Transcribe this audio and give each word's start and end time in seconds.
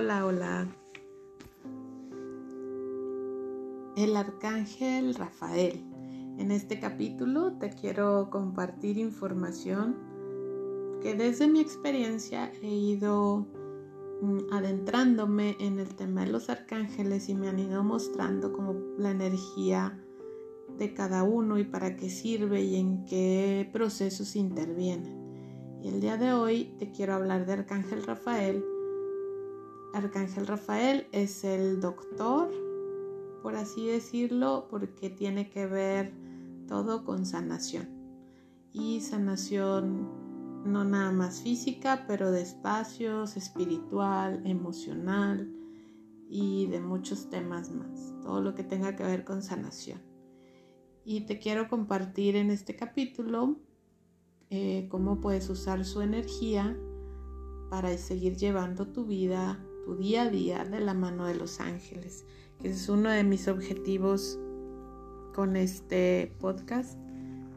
Hola, 0.00 0.24
hola. 0.26 0.68
El 3.96 4.16
arcángel 4.16 5.12
Rafael. 5.16 5.84
En 6.38 6.52
este 6.52 6.78
capítulo 6.78 7.54
te 7.54 7.70
quiero 7.70 8.30
compartir 8.30 8.96
información 8.96 9.96
que 11.02 11.16
desde 11.16 11.48
mi 11.48 11.58
experiencia 11.58 12.52
he 12.62 12.72
ido 12.72 13.48
mm, 14.22 14.52
adentrándome 14.52 15.56
en 15.58 15.80
el 15.80 15.92
tema 15.96 16.24
de 16.24 16.30
los 16.30 16.48
arcángeles 16.48 17.28
y 17.28 17.34
me 17.34 17.48
han 17.48 17.58
ido 17.58 17.82
mostrando 17.82 18.52
como 18.52 18.74
la 18.98 19.10
energía 19.10 19.98
de 20.78 20.94
cada 20.94 21.24
uno 21.24 21.58
y 21.58 21.64
para 21.64 21.96
qué 21.96 22.08
sirve 22.08 22.62
y 22.62 22.76
en 22.76 23.04
qué 23.04 23.68
procesos 23.72 24.36
intervienen. 24.36 25.80
Y 25.82 25.88
el 25.88 26.00
día 26.00 26.16
de 26.16 26.32
hoy 26.32 26.76
te 26.78 26.92
quiero 26.92 27.14
hablar 27.14 27.46
de 27.46 27.54
Arcángel 27.54 28.04
Rafael 28.04 28.62
Arcángel 29.94 30.46
Rafael 30.46 31.06
es 31.12 31.44
el 31.44 31.80
doctor, 31.80 32.50
por 33.42 33.56
así 33.56 33.86
decirlo, 33.86 34.66
porque 34.70 35.10
tiene 35.10 35.48
que 35.50 35.66
ver 35.66 36.12
todo 36.66 37.04
con 37.04 37.24
sanación. 37.24 37.88
Y 38.72 39.00
sanación 39.00 40.62
no 40.64 40.84
nada 40.84 41.10
más 41.12 41.40
física, 41.40 42.04
pero 42.06 42.30
de 42.30 42.42
espacios, 42.42 43.36
espiritual, 43.36 44.42
emocional 44.44 45.50
y 46.28 46.66
de 46.66 46.80
muchos 46.80 47.30
temas 47.30 47.70
más. 47.70 48.14
Todo 48.22 48.42
lo 48.42 48.54
que 48.54 48.64
tenga 48.64 48.94
que 48.94 49.04
ver 49.04 49.24
con 49.24 49.42
sanación. 49.42 50.02
Y 51.04 51.22
te 51.22 51.38
quiero 51.38 51.68
compartir 51.68 52.36
en 52.36 52.50
este 52.50 52.76
capítulo 52.76 53.56
eh, 54.50 54.86
cómo 54.90 55.20
puedes 55.20 55.48
usar 55.48 55.84
su 55.86 56.02
energía 56.02 56.76
para 57.70 57.96
seguir 57.96 58.36
llevando 58.36 58.88
tu 58.88 59.06
vida 59.06 59.58
día 59.96 60.22
a 60.22 60.30
día 60.30 60.64
de 60.64 60.80
la 60.80 60.94
mano 60.94 61.26
de 61.26 61.34
los 61.34 61.60
ángeles, 61.60 62.24
que 62.60 62.68
es 62.68 62.88
uno 62.88 63.10
de 63.10 63.24
mis 63.24 63.48
objetivos 63.48 64.38
con 65.34 65.56
este 65.56 66.34
podcast, 66.40 66.98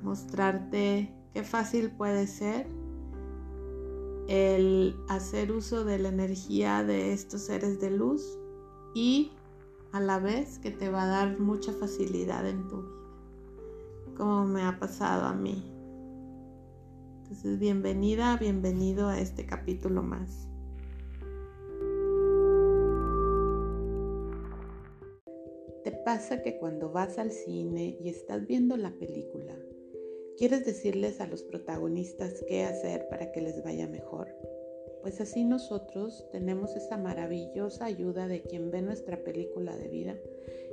mostrarte 0.03 1.13
qué 1.33 1.43
fácil 1.43 1.91
puede 1.91 2.27
ser 2.27 2.67
el 4.27 4.95
hacer 5.09 5.51
uso 5.51 5.83
de 5.83 5.99
la 5.99 6.09
energía 6.09 6.83
de 6.83 7.13
estos 7.13 7.41
seres 7.41 7.79
de 7.81 7.91
luz 7.91 8.37
y 8.93 9.31
a 9.91 9.99
la 9.99 10.19
vez 10.19 10.59
que 10.59 10.71
te 10.71 10.89
va 10.89 11.03
a 11.03 11.07
dar 11.07 11.39
mucha 11.39 11.73
facilidad 11.73 12.47
en 12.47 12.67
tu 12.67 12.81
vida, 12.81 14.15
como 14.15 14.45
me 14.45 14.63
ha 14.63 14.79
pasado 14.79 15.25
a 15.25 15.33
mí. 15.33 15.69
Entonces, 17.23 17.59
bienvenida, 17.59 18.37
bienvenido 18.37 19.07
a 19.07 19.19
este 19.19 19.45
capítulo 19.45 20.03
más. 20.03 20.50
Pasa 26.13 26.41
que 26.41 26.57
cuando 26.57 26.91
vas 26.91 27.17
al 27.17 27.31
cine 27.31 27.97
y 28.01 28.09
estás 28.09 28.45
viendo 28.45 28.75
la 28.75 28.91
película, 28.91 29.57
quieres 30.37 30.65
decirles 30.65 31.21
a 31.21 31.25
los 31.25 31.41
protagonistas 31.41 32.43
qué 32.49 32.65
hacer 32.65 33.07
para 33.07 33.31
que 33.31 33.39
les 33.39 33.63
vaya 33.63 33.87
mejor? 33.87 34.27
Pues 35.01 35.21
así 35.21 35.45
nosotros 35.45 36.27
tenemos 36.33 36.75
esa 36.75 36.97
maravillosa 36.97 37.85
ayuda 37.85 38.27
de 38.27 38.41
quien 38.41 38.71
ve 38.71 38.81
nuestra 38.81 39.23
película 39.23 39.77
de 39.77 39.87
vida 39.87 40.17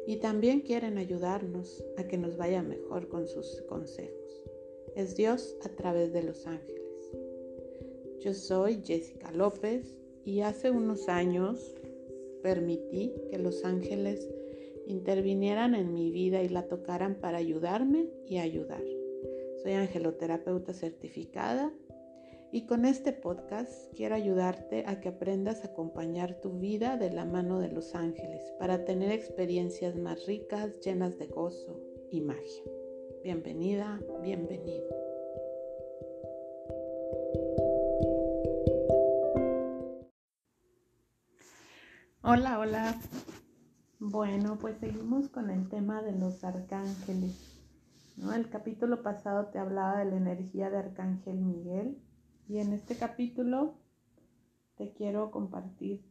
y 0.08 0.17
también 0.17 0.62
quieren 0.62 0.98
ayudarnos 0.98 1.84
a 1.98 2.08
que 2.08 2.19
nos 2.19 2.36
vaya 2.36 2.61
mejor 2.64 3.08
con 3.08 3.28
sus 3.28 3.62
consejos. 3.69 4.42
Es 4.97 5.14
Dios 5.14 5.55
a 5.62 5.69
través 5.69 6.12
de 6.12 6.25
los 6.25 6.48
ángeles. 6.48 7.12
Yo 8.19 8.34
soy 8.34 8.83
Jessica 8.84 9.30
López 9.30 9.95
y 10.25 10.41
hace 10.41 10.73
unos 10.73 11.08
años 11.08 11.77
permití 12.42 13.14
que 13.30 13.39
los 13.39 13.64
ángeles 13.64 14.29
intervinieran 14.88 15.74
en 15.74 15.92
mi 15.92 16.10
vida 16.10 16.42
y 16.42 16.48
la 16.48 16.66
tocaran 16.66 17.14
para 17.16 17.38
ayudarme 17.38 18.08
y 18.26 18.38
ayudar. 18.38 18.82
Soy 19.62 19.72
angeloterapeuta 19.72 20.72
certificada 20.72 21.72
y 22.50 22.64
con 22.64 22.86
este 22.86 23.12
podcast 23.12 23.92
quiero 23.94 24.14
ayudarte 24.14 24.84
a 24.86 25.00
que 25.00 25.10
aprendas 25.10 25.62
a 25.62 25.68
acompañar 25.68 26.40
tu 26.40 26.58
vida 26.58 26.96
de 26.96 27.10
la 27.10 27.26
mano 27.26 27.60
de 27.60 27.68
los 27.68 27.94
ángeles 27.94 28.42
para 28.58 28.84
tener 28.86 29.12
experiencias 29.12 29.94
más 29.96 30.26
ricas, 30.26 30.80
llenas 30.80 31.18
de 31.18 31.26
gozo 31.26 31.78
y 32.10 32.22
magia. 32.22 32.64
Bienvenida, 33.22 34.00
bienvenido. 34.22 34.88
Hola, 42.22 42.58
hola. 42.58 43.00
Bueno, 44.11 44.57
pues 44.58 44.79
seguimos 44.79 45.29
con 45.29 45.51
el 45.51 45.69
tema 45.69 46.01
de 46.01 46.13
los 46.13 46.42
arcángeles. 46.42 47.61
¿no? 48.17 48.33
El 48.33 48.48
capítulo 48.48 49.02
pasado 49.02 49.48
te 49.48 49.58
hablaba 49.58 49.98
de 49.98 50.07
la 50.07 50.17
energía 50.17 50.70
de 50.70 50.79
Arcángel 50.79 51.36
Miguel 51.36 51.98
y 52.48 52.57
en 52.57 52.73
este 52.73 52.97
capítulo 52.97 53.74
te 54.79 54.95
quiero 54.95 55.30
compartir 55.30 56.02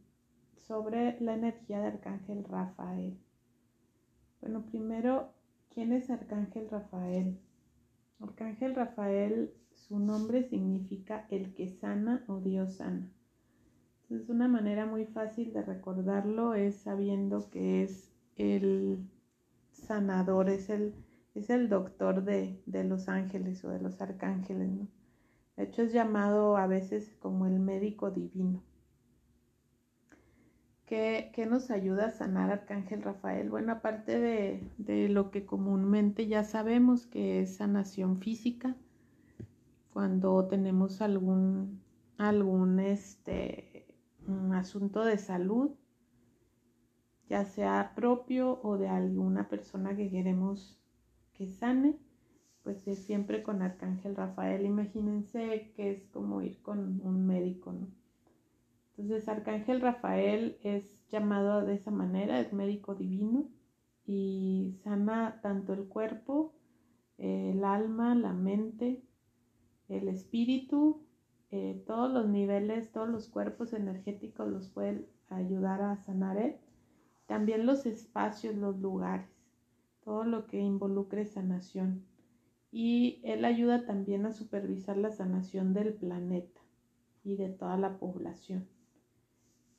sobre 0.54 1.18
la 1.20 1.34
energía 1.34 1.80
de 1.80 1.88
Arcángel 1.88 2.44
Rafael. 2.44 3.18
Bueno, 4.40 4.64
primero, 4.66 5.32
¿quién 5.68 5.92
es 5.92 6.08
Arcángel 6.08 6.70
Rafael? 6.70 7.40
Arcángel 8.20 8.76
Rafael, 8.76 9.52
su 9.72 9.98
nombre 9.98 10.44
significa 10.44 11.26
el 11.30 11.52
que 11.52 11.68
sana 11.68 12.24
o 12.28 12.38
Dios 12.38 12.76
sana. 12.76 13.10
Entonces, 14.08 14.30
una 14.30 14.48
manera 14.48 14.86
muy 14.86 15.04
fácil 15.04 15.52
de 15.52 15.62
recordarlo 15.62 16.54
es 16.54 16.76
sabiendo 16.76 17.50
que 17.50 17.82
es 17.82 18.10
el 18.36 19.06
sanador, 19.70 20.48
es 20.48 20.70
el, 20.70 20.94
es 21.34 21.50
el 21.50 21.68
doctor 21.68 22.24
de, 22.24 22.58
los 22.66 23.10
ángeles 23.10 23.62
o 23.64 23.70
de 23.70 23.80
los 23.80 24.00
arcángeles, 24.00 24.70
¿no? 24.70 24.88
De 25.56 25.64
hecho, 25.64 25.82
es 25.82 25.92
llamado 25.92 26.56
a 26.56 26.66
veces 26.66 27.14
como 27.18 27.46
el 27.46 27.60
médico 27.60 28.10
divino. 28.10 28.62
¿Qué, 30.86 31.30
nos 31.50 31.70
ayuda 31.70 32.06
a 32.06 32.10
sanar 32.10 32.50
Arcángel 32.50 33.02
Rafael? 33.02 33.50
Bueno, 33.50 33.72
aparte 33.72 34.18
de, 34.18 34.62
de, 34.78 35.10
lo 35.10 35.30
que 35.30 35.44
comúnmente 35.44 36.28
ya 36.28 36.44
sabemos 36.44 37.06
que 37.06 37.42
es 37.42 37.56
sanación 37.56 38.20
física, 38.20 38.74
cuando 39.92 40.46
tenemos 40.46 41.02
algún, 41.02 41.82
algún 42.16 42.80
este, 42.80 43.67
un 44.28 44.54
asunto 44.54 45.04
de 45.04 45.18
salud, 45.18 45.70
ya 47.28 47.44
sea 47.44 47.92
propio 47.94 48.60
o 48.62 48.78
de 48.78 48.88
alguna 48.88 49.48
persona 49.48 49.96
que 49.96 50.10
queremos 50.10 50.78
que 51.32 51.50
sane, 51.50 51.98
pues 52.62 52.86
es 52.86 52.98
siempre 53.04 53.42
con 53.42 53.62
Arcángel 53.62 54.16
Rafael. 54.16 54.66
Imagínense 54.66 55.72
que 55.74 55.90
es 55.90 56.06
como 56.08 56.42
ir 56.42 56.60
con 56.62 57.00
un 57.02 57.26
médico, 57.26 57.72
¿no? 57.72 57.88
Entonces 58.96 59.28
Arcángel 59.28 59.80
Rafael 59.80 60.58
es 60.62 61.06
llamado 61.08 61.64
de 61.64 61.74
esa 61.74 61.90
manera, 61.90 62.40
es 62.40 62.52
médico 62.52 62.94
divino 62.94 63.48
y 64.04 64.74
sana 64.82 65.40
tanto 65.40 65.72
el 65.72 65.86
cuerpo, 65.86 66.54
el 67.16 67.64
alma, 67.64 68.14
la 68.14 68.32
mente, 68.32 69.02
el 69.88 70.08
espíritu 70.08 71.07
eh, 71.50 71.82
todos 71.86 72.12
los 72.12 72.28
niveles, 72.28 72.92
todos 72.92 73.08
los 73.08 73.28
cuerpos 73.28 73.72
energéticos 73.72 74.48
los 74.48 74.68
pueden 74.68 75.06
ayudar 75.28 75.80
a 75.80 75.96
sanar 75.96 76.36
él. 76.36 76.56
También 77.26 77.66
los 77.66 77.86
espacios, 77.86 78.54
los 78.54 78.78
lugares, 78.78 79.28
todo 80.04 80.24
lo 80.24 80.46
que 80.46 80.58
involucre 80.58 81.24
sanación. 81.24 82.04
Y 82.70 83.20
él 83.24 83.44
ayuda 83.44 83.86
también 83.86 84.26
a 84.26 84.32
supervisar 84.32 84.98
la 84.98 85.10
sanación 85.10 85.72
del 85.72 85.94
planeta 85.94 86.60
y 87.24 87.36
de 87.36 87.48
toda 87.48 87.78
la 87.78 87.98
población. 87.98 88.68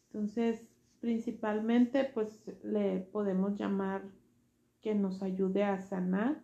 Entonces, 0.08 0.68
principalmente, 1.00 2.04
pues 2.04 2.44
le 2.64 3.00
podemos 3.00 3.58
llamar 3.60 4.04
que 4.82 4.96
nos 4.96 5.22
ayude 5.22 5.64
a 5.64 5.80
sanar 5.80 6.42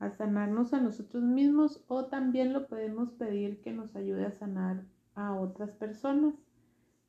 a 0.00 0.10
sanarnos 0.10 0.72
a 0.72 0.80
nosotros 0.80 1.22
mismos 1.22 1.84
o 1.86 2.06
también 2.06 2.52
lo 2.52 2.66
podemos 2.66 3.12
pedir 3.12 3.60
que 3.60 3.72
nos 3.72 3.94
ayude 3.94 4.26
a 4.26 4.32
sanar 4.32 4.82
a 5.14 5.34
otras 5.34 5.70
personas. 5.72 6.34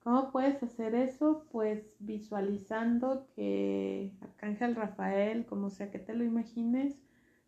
¿Cómo 0.03 0.31
puedes 0.31 0.61
hacer 0.61 0.93
eso? 0.93 1.45
Pues 1.51 1.85
visualizando 1.99 3.27
que 3.35 4.13
Arcángel 4.21 4.75
Rafael, 4.75 5.45
como 5.45 5.69
sea 5.69 5.89
que 5.89 5.99
te 5.99 6.13
lo 6.13 6.25
imagines, 6.25 6.99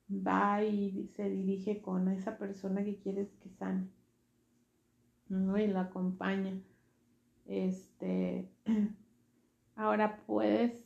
va 0.10 0.64
y 0.64 1.08
se 1.16 1.30
dirige 1.30 1.82
con 1.82 2.08
esa 2.08 2.38
persona 2.38 2.84
que 2.84 3.00
quieres 3.00 3.34
que 3.42 3.50
sane. 3.50 3.90
¿no? 5.28 5.58
Y 5.58 5.68
la 5.68 5.82
acompaña. 5.82 6.62
Este, 7.46 8.50
ahora 9.76 10.22
puedes 10.26 10.83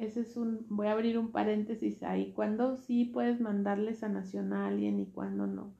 ese 0.00 0.20
es 0.20 0.36
un, 0.36 0.66
voy 0.68 0.88
a 0.88 0.92
abrir 0.92 1.18
un 1.18 1.32
paréntesis 1.32 2.02
ahí, 2.02 2.32
cuando 2.32 2.76
sí 2.76 3.04
puedes 3.06 3.40
mandarle 3.40 3.94
sanación 3.94 4.52
a 4.52 4.66
alguien 4.66 5.00
y 5.00 5.06
cuando 5.06 5.46
no. 5.46 5.74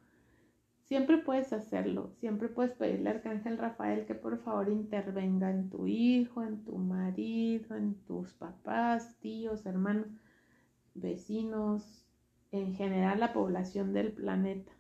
siempre 0.84 1.18
puedes 1.18 1.52
hacerlo, 1.52 2.10
siempre 2.20 2.48
puedes 2.48 2.72
pedirle 2.72 3.10
al 3.10 3.16
Arcángel 3.16 3.58
Rafael 3.58 4.06
que 4.06 4.14
por 4.14 4.38
favor 4.38 4.68
intervenga 4.68 5.50
en 5.50 5.68
tu 5.70 5.86
hijo, 5.86 6.42
en 6.42 6.64
tu 6.64 6.78
marido, 6.78 7.76
en 7.76 7.94
tus 8.06 8.32
papás, 8.34 9.16
tíos, 9.20 9.66
hermanos, 9.66 10.08
vecinos, 10.94 12.06
en 12.52 12.74
general 12.74 13.20
la 13.20 13.32
población 13.32 13.92
del 13.92 14.12
planeta. 14.12 14.72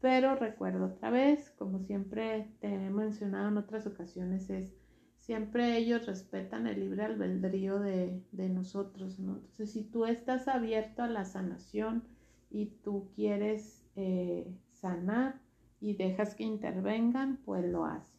Pero 0.00 0.34
recuerdo 0.34 0.86
otra 0.86 1.10
vez, 1.10 1.50
como 1.50 1.78
siempre 1.78 2.48
te 2.60 2.68
he 2.68 2.90
mencionado 2.90 3.48
en 3.48 3.58
otras 3.58 3.86
ocasiones, 3.86 4.50
es 4.50 4.81
siempre 5.22 5.76
ellos 5.76 6.06
respetan 6.06 6.66
el 6.66 6.80
libre 6.80 7.04
albedrío 7.04 7.78
de, 7.78 8.22
nosotros, 8.32 9.20
¿no? 9.20 9.36
Entonces, 9.36 9.72
si 9.72 9.84
tú 9.84 10.04
estás 10.04 10.48
abierto 10.48 11.04
a 11.04 11.06
la 11.06 11.24
sanación 11.24 12.02
y 12.50 12.66
tú 12.82 13.08
quieres 13.14 13.84
eh, 13.94 14.52
sanar 14.72 15.40
y 15.80 15.94
dejas 15.94 16.34
que 16.34 16.42
intervengan, 16.42 17.38
pues 17.44 17.64
lo 17.64 17.84
hace. 17.84 18.12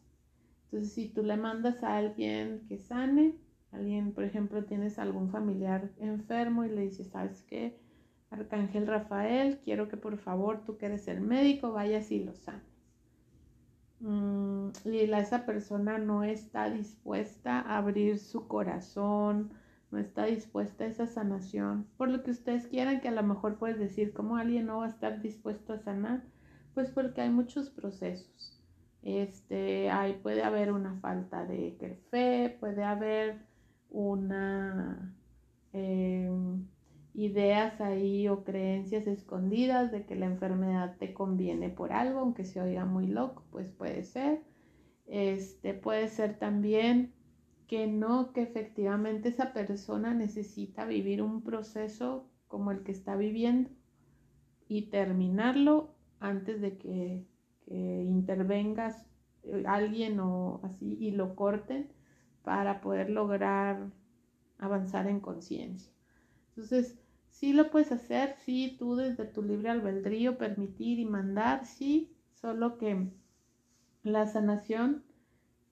Entonces, 0.66 0.94
si 0.94 1.10
tú 1.10 1.24
le 1.24 1.36
mandas 1.36 1.84
a 1.84 1.98
alguien 1.98 2.66
que 2.70 2.78
sane, 2.78 3.36
alguien, 3.74 4.14
por 4.14 4.24
ejemplo, 4.24 4.64
tienes 4.64 4.98
algún 4.98 5.30
familiar 5.30 5.92
enfermo 6.00 6.64
y 6.64 6.70
le 6.70 6.84
dices, 6.84 7.10
¿sabes 7.10 7.44
qué? 7.44 7.78
Arcángel 8.32 8.88
Rafael, 8.88 9.60
quiero 9.60 9.90
que 9.90 9.98
por 9.98 10.18
favor 10.18 10.64
tú 10.66 10.78
que 10.78 10.86
eres 10.86 11.08
el 11.10 11.20
médico 11.20 11.74
vayas 11.74 12.12
y 12.12 12.24
lo 12.24 12.34
sanes. 12.34 12.73
Mm, 14.04 14.72
y 14.84 15.00
esa 15.00 15.46
persona 15.46 15.98
no 15.98 16.24
está 16.26 16.70
dispuesta 16.70 17.62
a 17.62 17.78
abrir 17.78 18.20
su 18.20 18.50
corazón, 18.50 19.54
no 19.92 19.98
está 20.00 20.26
dispuesta 20.26 20.84
a 20.84 20.88
esa 20.88 21.08
sanación, 21.08 21.88
por 21.96 22.10
lo 22.10 22.22
que 22.22 22.32
ustedes 22.32 22.68
quieran 22.68 23.00
que 23.00 23.08
a 23.08 23.12
lo 23.12 23.24
mejor 23.24 23.58
puedes 23.58 23.80
decir, 23.80 24.14
¿cómo 24.14 24.36
alguien 24.36 24.66
no 24.66 24.80
va 24.80 24.88
a 24.88 24.90
estar 24.90 25.22
dispuesto 25.22 25.72
a 25.72 25.80
sanar? 25.80 26.22
Pues 26.74 26.90
porque 26.92 27.22
hay 27.22 27.30
muchos 27.30 27.70
procesos. 27.70 28.62
Este, 29.04 29.90
hay, 29.90 30.14
puede 30.16 30.44
haber 30.44 30.74
una 30.74 31.00
falta 31.00 31.46
de 31.46 31.98
fe, 32.12 32.58
puede 32.60 32.84
haber 32.84 33.46
una... 33.90 35.16
Em, 35.72 36.68
ideas 37.14 37.80
ahí 37.80 38.28
o 38.28 38.44
creencias 38.44 39.08
escondidas 39.08 39.92
de 39.92 40.06
que 40.06 40.16
la 40.16 40.26
enfermedad 40.26 40.98
te 40.98 41.14
conviene 41.14 41.70
por 41.70 41.94
algo, 41.94 42.20
aunque 42.20 42.44
se 42.46 42.62
oiga 42.62 42.86
muy 42.86 43.08
loco, 43.08 43.44
pues 43.52 43.72
puede 43.72 44.04
ser. 44.04 44.42
Este 45.06 45.74
puede 45.74 46.08
ser 46.08 46.40
también 46.40 47.14
que 47.68 47.88
no, 47.88 48.34
que 48.34 48.42
efectivamente 48.42 49.30
esa 49.30 49.54
persona 49.54 50.14
necesita 50.14 50.86
vivir 50.86 51.22
un 51.22 51.44
proceso 51.44 52.30
como 52.48 52.72
el 52.72 52.84
que 52.84 52.92
está 52.92 53.16
viviendo 53.16 53.70
y 54.68 54.90
terminarlo 54.90 55.96
antes 56.20 56.62
de 56.62 56.78
que, 56.78 57.26
que 57.66 58.04
intervengas 58.04 59.06
eh, 59.44 59.64
alguien 59.68 60.20
o 60.20 60.62
así 60.64 60.98
y 61.00 61.12
lo 61.12 61.36
corten 61.36 61.92
para 62.44 62.82
poder 62.82 63.10
lograr 63.10 63.92
avanzar 64.58 65.08
en 65.08 65.20
conciencia. 65.20 65.92
Entonces, 66.50 67.03
Sí 67.34 67.52
lo 67.52 67.72
puedes 67.72 67.92
hacer, 67.92 68.36
sí, 68.46 68.76
tú 68.78 68.96
desde 68.96 69.26
tu 69.26 69.42
libre 69.42 69.72
albedrío 69.72 70.38
permitir 70.38 71.00
y 71.00 71.06
mandar, 71.06 71.66
sí, 71.66 72.16
solo 72.32 72.78
que 72.78 73.10
la 74.04 74.28
sanación, 74.28 75.04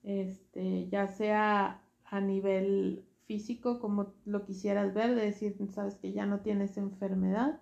este, 0.02 0.88
ya 0.88 1.06
sea 1.06 1.80
a 2.04 2.20
nivel 2.20 3.04
físico, 3.26 3.78
como 3.78 4.12
lo 4.24 4.44
quisieras 4.44 4.92
ver, 4.92 5.14
de 5.14 5.26
decir, 5.26 5.56
sabes 5.70 5.94
que 5.94 6.12
ya 6.12 6.26
no 6.26 6.40
tienes 6.40 6.76
enfermedad, 6.78 7.60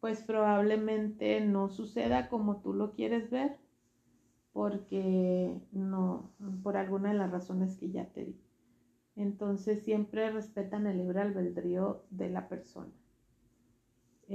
pues 0.00 0.22
probablemente 0.22 1.40
no 1.40 1.68
suceda 1.68 2.28
como 2.28 2.62
tú 2.62 2.72
lo 2.72 2.92
quieres 2.92 3.28
ver, 3.28 3.58
porque 4.52 5.60
no, 5.72 6.30
por 6.62 6.76
alguna 6.76 7.08
de 7.10 7.18
las 7.18 7.32
razones 7.32 7.76
que 7.76 7.90
ya 7.90 8.06
te 8.06 8.24
di. 8.24 8.40
Entonces 9.16 9.82
siempre 9.82 10.30
respetan 10.30 10.86
el 10.86 10.98
libre 10.98 11.22
albedrío 11.22 12.04
de 12.10 12.30
la 12.30 12.48
persona 12.48 13.01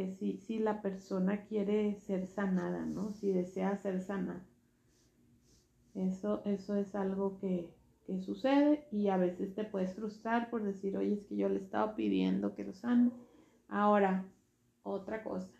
si, 0.06 0.38
si, 0.38 0.60
la 0.60 0.82
persona 0.82 1.46
quiere 1.46 1.96
ser 1.96 2.28
sanada, 2.28 2.86
¿no? 2.86 3.12
Si 3.12 3.32
desea 3.32 3.76
ser 3.78 4.02
sanada. 4.02 4.46
Eso, 5.96 6.42
eso 6.46 6.76
es 6.76 6.94
algo 6.94 7.40
que, 7.40 7.74
que, 8.06 8.20
sucede 8.22 8.88
y 8.92 9.08
a 9.08 9.18
veces 9.18 9.56
te 9.56 9.64
puedes 9.64 9.96
frustrar 9.96 10.50
por 10.52 10.64
decir, 10.64 10.96
oye, 10.98 11.14
es 11.14 11.26
que 11.26 11.36
yo 11.36 11.50
le 11.50 11.58
estaba 11.58 11.96
pidiendo 11.96 12.54
que 12.54 12.64
lo 12.64 12.74
sane. 12.74 13.12
Ahora, 13.68 14.26
otra 14.84 15.24
cosa, 15.24 15.52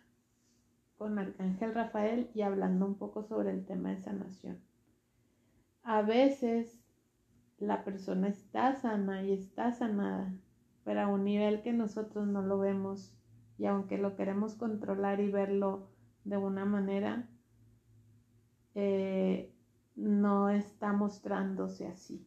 con 0.96 1.18
Arcángel 1.18 1.74
Rafael 1.74 2.30
y 2.34 2.42
hablando 2.42 2.86
un 2.86 2.94
poco 2.94 3.24
sobre 3.24 3.50
el 3.50 3.66
tema 3.66 3.90
de 3.90 4.00
sanación. 4.00 4.60
A 5.82 6.02
veces 6.02 6.80
la 7.58 7.84
persona 7.84 8.28
está 8.28 8.74
sana 8.76 9.24
y 9.24 9.32
está 9.32 9.72
sanada, 9.72 10.32
pero 10.84 11.00
a 11.00 11.08
un 11.08 11.24
nivel 11.24 11.62
que 11.62 11.72
nosotros 11.72 12.26
no 12.26 12.42
lo 12.42 12.58
vemos 12.58 13.17
y 13.58 13.66
aunque 13.66 13.98
lo 13.98 14.14
queremos 14.16 14.54
controlar 14.54 15.20
y 15.20 15.30
verlo 15.30 15.88
de 16.24 16.36
una 16.36 16.64
manera, 16.64 17.28
eh, 18.74 19.52
no 19.96 20.48
está 20.48 20.92
mostrándose 20.92 21.88
así, 21.88 22.24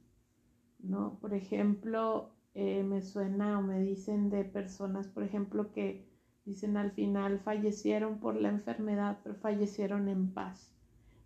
¿no? 0.80 1.18
Por 1.22 1.34
ejemplo, 1.34 2.36
eh, 2.54 2.84
me 2.84 3.02
suena 3.02 3.58
o 3.60 3.62
me 3.62 3.80
dicen 3.80 4.30
de 4.30 4.44
personas, 4.44 5.08
por 5.08 5.24
ejemplo, 5.24 5.72
que 5.72 6.06
dicen 6.44 6.76
al 6.76 6.92
final 6.92 7.40
fallecieron 7.40 8.20
por 8.20 8.36
la 8.36 8.50
enfermedad, 8.50 9.20
pero 9.24 9.36
fallecieron 9.36 10.10
en 10.10 10.34
paz. 10.34 10.74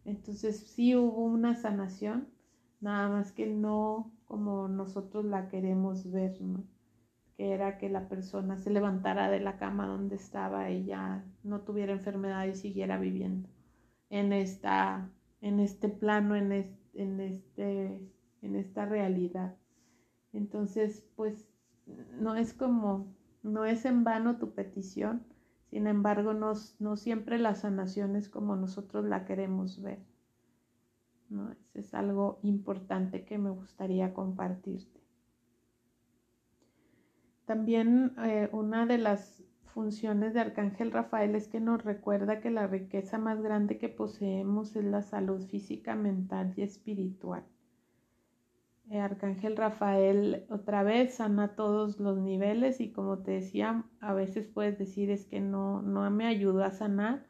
Entonces 0.03 0.59
sí 0.67 0.95
hubo 0.95 1.25
una 1.25 1.55
sanación, 1.55 2.27
nada 2.79 3.09
más 3.09 3.31
que 3.31 3.47
no 3.47 4.11
como 4.25 4.67
nosotros 4.67 5.25
la 5.25 5.49
queremos 5.49 6.11
ver, 6.11 6.39
¿no? 6.41 6.63
Que 7.35 7.51
era 7.53 7.77
que 7.77 7.89
la 7.89 8.07
persona 8.07 8.57
se 8.57 8.69
levantara 8.69 9.29
de 9.29 9.39
la 9.39 9.57
cama 9.57 9.87
donde 9.87 10.15
estaba 10.15 10.69
y 10.71 10.85
ya 10.85 11.25
no 11.43 11.61
tuviera 11.61 11.93
enfermedad 11.93 12.45
y 12.45 12.55
siguiera 12.55 12.97
viviendo 12.97 13.49
en 14.09 14.33
esta 14.33 15.09
en 15.41 15.59
este 15.59 15.89
plano 15.89 16.35
en 16.35 16.51
en 16.93 17.19
este 17.19 18.01
en 18.41 18.55
esta 18.55 18.85
realidad 18.85 19.55
entonces 20.33 21.05
pues 21.15 21.49
no 22.19 22.35
es 22.35 22.53
como 22.53 23.13
no 23.43 23.65
es 23.65 23.85
en 23.85 24.03
vano 24.03 24.37
tu 24.37 24.53
petición 24.53 25.23
sin 25.69 25.87
embargo 25.87 26.33
no, 26.33 26.53
no 26.79 26.95
siempre 26.95 27.37
la 27.37 27.55
sanación 27.55 28.15
es 28.15 28.29
como 28.29 28.55
nosotros 28.55 29.05
la 29.05 29.25
queremos 29.25 29.81
ver 29.81 29.99
¿no? 31.29 31.55
Es 31.73 31.93
algo 31.93 32.39
importante 32.43 33.25
que 33.25 33.37
me 33.37 33.49
gustaría 33.49 34.13
compartirte 34.13 34.94
también 37.45 38.13
eh, 38.23 38.49
una 38.51 38.85
de 38.85 38.97
las 38.97 39.43
funciones 39.65 40.33
de 40.33 40.39
Arcángel 40.39 40.91
Rafael 40.91 41.35
es 41.35 41.47
que 41.47 41.59
nos 41.59 41.83
recuerda 41.83 42.39
que 42.39 42.49
la 42.49 42.65
riqueza 42.65 43.17
más 43.17 43.41
grande 43.41 43.77
que 43.77 43.89
poseemos 43.89 44.75
es 44.75 44.85
la 44.85 45.01
salud 45.01 45.45
física, 45.47 45.95
mental 45.95 46.53
y 46.55 46.61
espiritual. 46.61 47.43
Eh, 48.89 48.99
Arcángel 48.99 49.57
Rafael 49.57 50.45
otra 50.49 50.83
vez 50.83 51.15
sana 51.15 51.55
todos 51.55 51.99
los 51.99 52.17
niveles 52.17 52.79
y 52.79 52.91
como 52.91 53.19
te 53.19 53.31
decía, 53.31 53.83
a 53.99 54.13
veces 54.13 54.47
puedes 54.47 54.77
decir 54.77 55.11
es 55.11 55.25
que 55.25 55.39
no, 55.39 55.81
no 55.81 56.09
me 56.09 56.25
ayudó 56.25 56.63
a 56.63 56.71
sanar, 56.71 57.25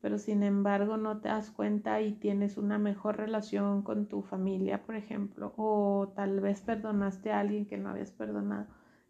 pero 0.00 0.18
sin 0.18 0.42
embargo 0.42 0.96
no 0.96 1.20
te 1.20 1.28
das 1.28 1.50
cuenta 1.50 2.00
y 2.02 2.12
tienes 2.12 2.58
una 2.58 2.78
mejor 2.78 3.16
relación 3.16 3.82
con 3.82 4.06
tu 4.06 4.22
familia, 4.22 4.82
por 4.82 4.96
ejemplo, 4.96 5.52
o 5.56 6.12
tal 6.14 6.40
vez 6.40 6.60
perdonaste 6.60 7.32
a 7.32 7.40
alguien 7.40 7.66
que 7.66 7.78
no 7.78 7.90
habías 7.90 8.10
perdonado 8.10 8.66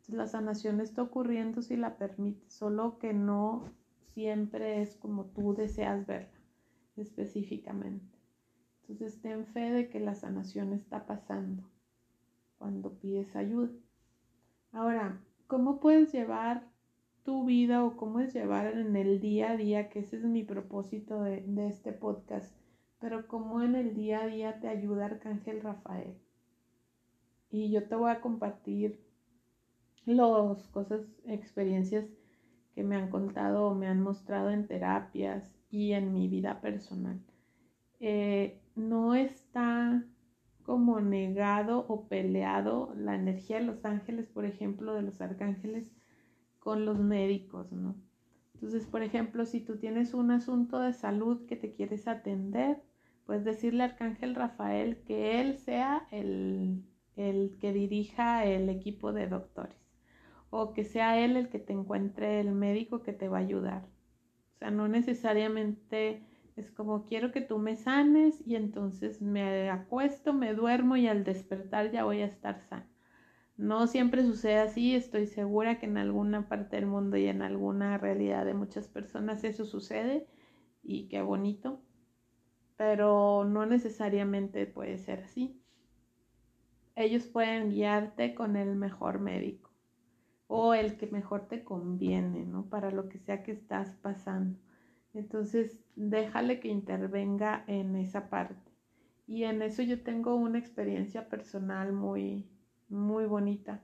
la 0.09 0.27
sanación 0.27 0.81
está 0.81 1.03
ocurriendo 1.03 1.63
si 1.63 1.77
la 1.77 1.97
permites, 1.97 2.53
solo 2.53 2.99
que 2.99 3.13
no 3.13 3.65
siempre 4.15 4.83
es 4.83 4.97
como 4.97 5.27
tú 5.27 5.55
deseas 5.55 6.07
verla 6.07 6.39
específicamente. 6.97 8.19
Entonces 8.81 9.21
ten 9.23 9.47
fe 9.47 9.71
de 9.71 9.89
que 9.89 10.01
la 10.01 10.15
sanación 10.15 10.73
está 10.73 11.07
pasando 11.07 11.71
cuando 12.59 12.99
pides 12.99 13.35
ayuda. 13.37 13.73
Ahora, 14.73 15.21
¿cómo 15.47 15.81
puedes 15.81 16.13
llevar 16.13 16.69
tu 17.23 17.45
vida 17.45 17.85
o 17.85 17.97
cómo 17.97 18.21
es 18.21 18.35
llevar 18.35 18.77
en 18.77 18.97
el 18.97 19.21
día 19.21 19.53
a 19.53 19.57
día, 19.57 19.89
que 19.89 20.01
ese 20.01 20.17
es 20.17 20.25
mi 20.25 20.43
propósito 20.43 21.23
de, 21.23 21.43
de 21.43 21.69
este 21.69 21.93
podcast, 21.93 22.55
pero 22.99 23.29
cómo 23.29 23.63
en 23.63 23.77
el 23.77 23.95
día 23.95 24.23
a 24.23 24.27
día 24.27 24.61
te 24.61 24.69
ayuda 24.69 25.07
Arcángel 25.07 25.61
Rafael? 25.61 26.19
Y 27.51 27.71
yo 27.71 27.87
te 27.87 27.95
voy 27.95 28.11
a 28.11 28.21
compartir 28.21 29.01
las 30.07 30.67
cosas, 30.69 31.03
experiencias 31.27 32.07
que 32.75 32.83
me 32.83 32.97
han 32.97 33.11
contado 33.11 33.67
o 33.67 33.75
me 33.75 33.87
han 33.87 34.01
mostrado 34.01 34.51
en 34.51 34.67
terapias 34.67 35.55
y 35.71 35.93
en 35.93 36.13
mi 36.13 36.29
vida 36.29 36.61
personal. 36.61 37.21
Eh, 38.01 38.61
no 38.75 39.15
está 39.15 40.05
como 40.65 41.01
negado 41.01 41.85
o 41.89 42.09
peleado 42.09 42.95
la 42.97 43.15
energía 43.15 43.59
de 43.59 43.65
los 43.65 43.85
ángeles, 43.85 44.29
por 44.29 44.45
ejemplo, 44.45 44.95
de 44.95 45.03
los 45.03 45.21
arcángeles 45.21 45.89
con 46.59 46.85
los 46.85 46.99
médicos, 46.99 47.73
¿no? 47.73 47.97
Entonces, 48.55 48.87
por 48.87 49.03
ejemplo, 49.03 49.45
si 49.45 49.61
tú 49.61 49.79
tienes 49.79 50.15
un 50.15 50.31
asunto 50.31 50.79
de 50.79 50.93
salud 50.93 51.47
que 51.47 51.57
te 51.57 51.75
quieres 51.75 52.07
atender, 52.07 52.81
puedes 53.27 53.45
decirle 53.45 53.83
al 53.83 53.91
Arcángel 53.91 54.35
Rafael 54.37 55.03
que 55.03 55.41
él 55.41 55.59
sea 55.59 56.07
el, 56.13 56.85
el 57.17 57.57
que 57.61 57.73
dirija 57.73 58.45
el 58.45 58.69
equipo 58.69 59.13
de 59.13 59.27
doctores 59.27 59.82
o 60.55 60.75
que 60.75 60.85
sea 60.85 61.19
él 61.19 61.39
el 61.39 61.49
que 61.49 61.59
te 61.59 61.73
encuentre 61.73 62.39
el 62.39 62.53
médico 62.53 63.03
que 63.03 63.15
te 63.15 63.27
va 63.27 63.39
a 63.39 63.41
ayudar. 63.41 63.87
O 64.55 64.59
sea, 64.59 64.71
no 64.71 64.87
necesariamente 64.87 66.23
es 66.57 66.71
como 66.71 67.07
quiero 67.07 67.33
que 67.33 67.41
tú 67.41 67.59
me 67.59 67.75
sanes 67.75 68.47
y 68.47 68.57
entonces 68.57 69.23
me 69.23 69.71
acuesto, 69.71 70.35
me 70.35 70.53
duermo 70.53 70.97
y 70.97 71.07
al 71.07 71.25
despertar 71.25 71.91
ya 71.91 72.05
voy 72.05 72.21
a 72.21 72.27
estar 72.27 72.61
sana. 72.61 72.87
No 73.57 73.87
siempre 73.87 74.25
sucede 74.25 74.59
así, 74.59 74.95
estoy 74.95 75.27
segura 75.27 75.81
que 75.81 75.87
en 75.87 75.97
alguna 75.97 76.47
parte 76.51 76.77
del 76.77 76.85
mundo 76.85 77.17
y 77.17 77.29
en 77.29 77.41
alguna 77.41 77.97
realidad 77.97 78.45
de 78.45 78.53
muchas 78.53 78.89
personas 78.89 79.45
eso 79.45 79.65
sucede 79.65 80.27
y 80.83 81.09
qué 81.09 81.23
bonito, 81.23 81.81
pero 82.77 83.45
no 83.47 83.65
necesariamente 83.65 84.67
puede 84.67 84.99
ser 84.99 85.21
así. 85.21 85.59
Ellos 86.95 87.25
pueden 87.25 87.71
guiarte 87.71 88.35
con 88.35 88.57
el 88.57 88.77
mejor 88.77 89.19
médico 89.19 89.72
o 90.55 90.75
el 90.75 90.99
que 90.99 91.07
mejor 91.07 91.49
te 91.49 91.65
conviene, 91.65 92.45
¿no? 92.45 92.67
Para 92.67 92.91
lo 92.91 93.09
que 93.09 93.19
sea 93.19 93.43
que 93.43 93.53
estás 93.53 93.89
pasando. 94.03 94.59
Entonces, 95.15 95.81
déjale 95.97 96.61
que 96.61 96.69
intervenga 96.69 97.65
en 97.67 97.97
esa 97.97 98.29
parte. 98.29 98.71
Y 99.27 99.45
en 99.45 99.63
eso 99.63 99.81
yo 99.81 100.03
tengo 100.03 100.35
una 100.35 100.59
experiencia 100.59 101.31
personal 101.31 101.95
muy, 101.95 102.47
muy 102.91 103.25
bonita. 103.25 103.81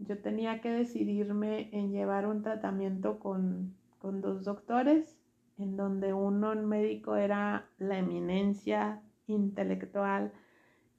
Yo 0.00 0.18
tenía 0.18 0.60
que 0.60 0.70
decidirme 0.70 1.70
en 1.70 1.92
llevar 1.92 2.26
un 2.26 2.42
tratamiento 2.42 3.20
con, 3.20 3.76
dos 4.02 4.44
doctores, 4.44 5.16
en 5.58 5.76
donde 5.76 6.12
uno, 6.12 6.50
el 6.50 6.64
médico, 6.64 7.14
era 7.14 7.68
la 7.78 7.98
eminencia 7.98 9.00
intelectual, 9.28 10.32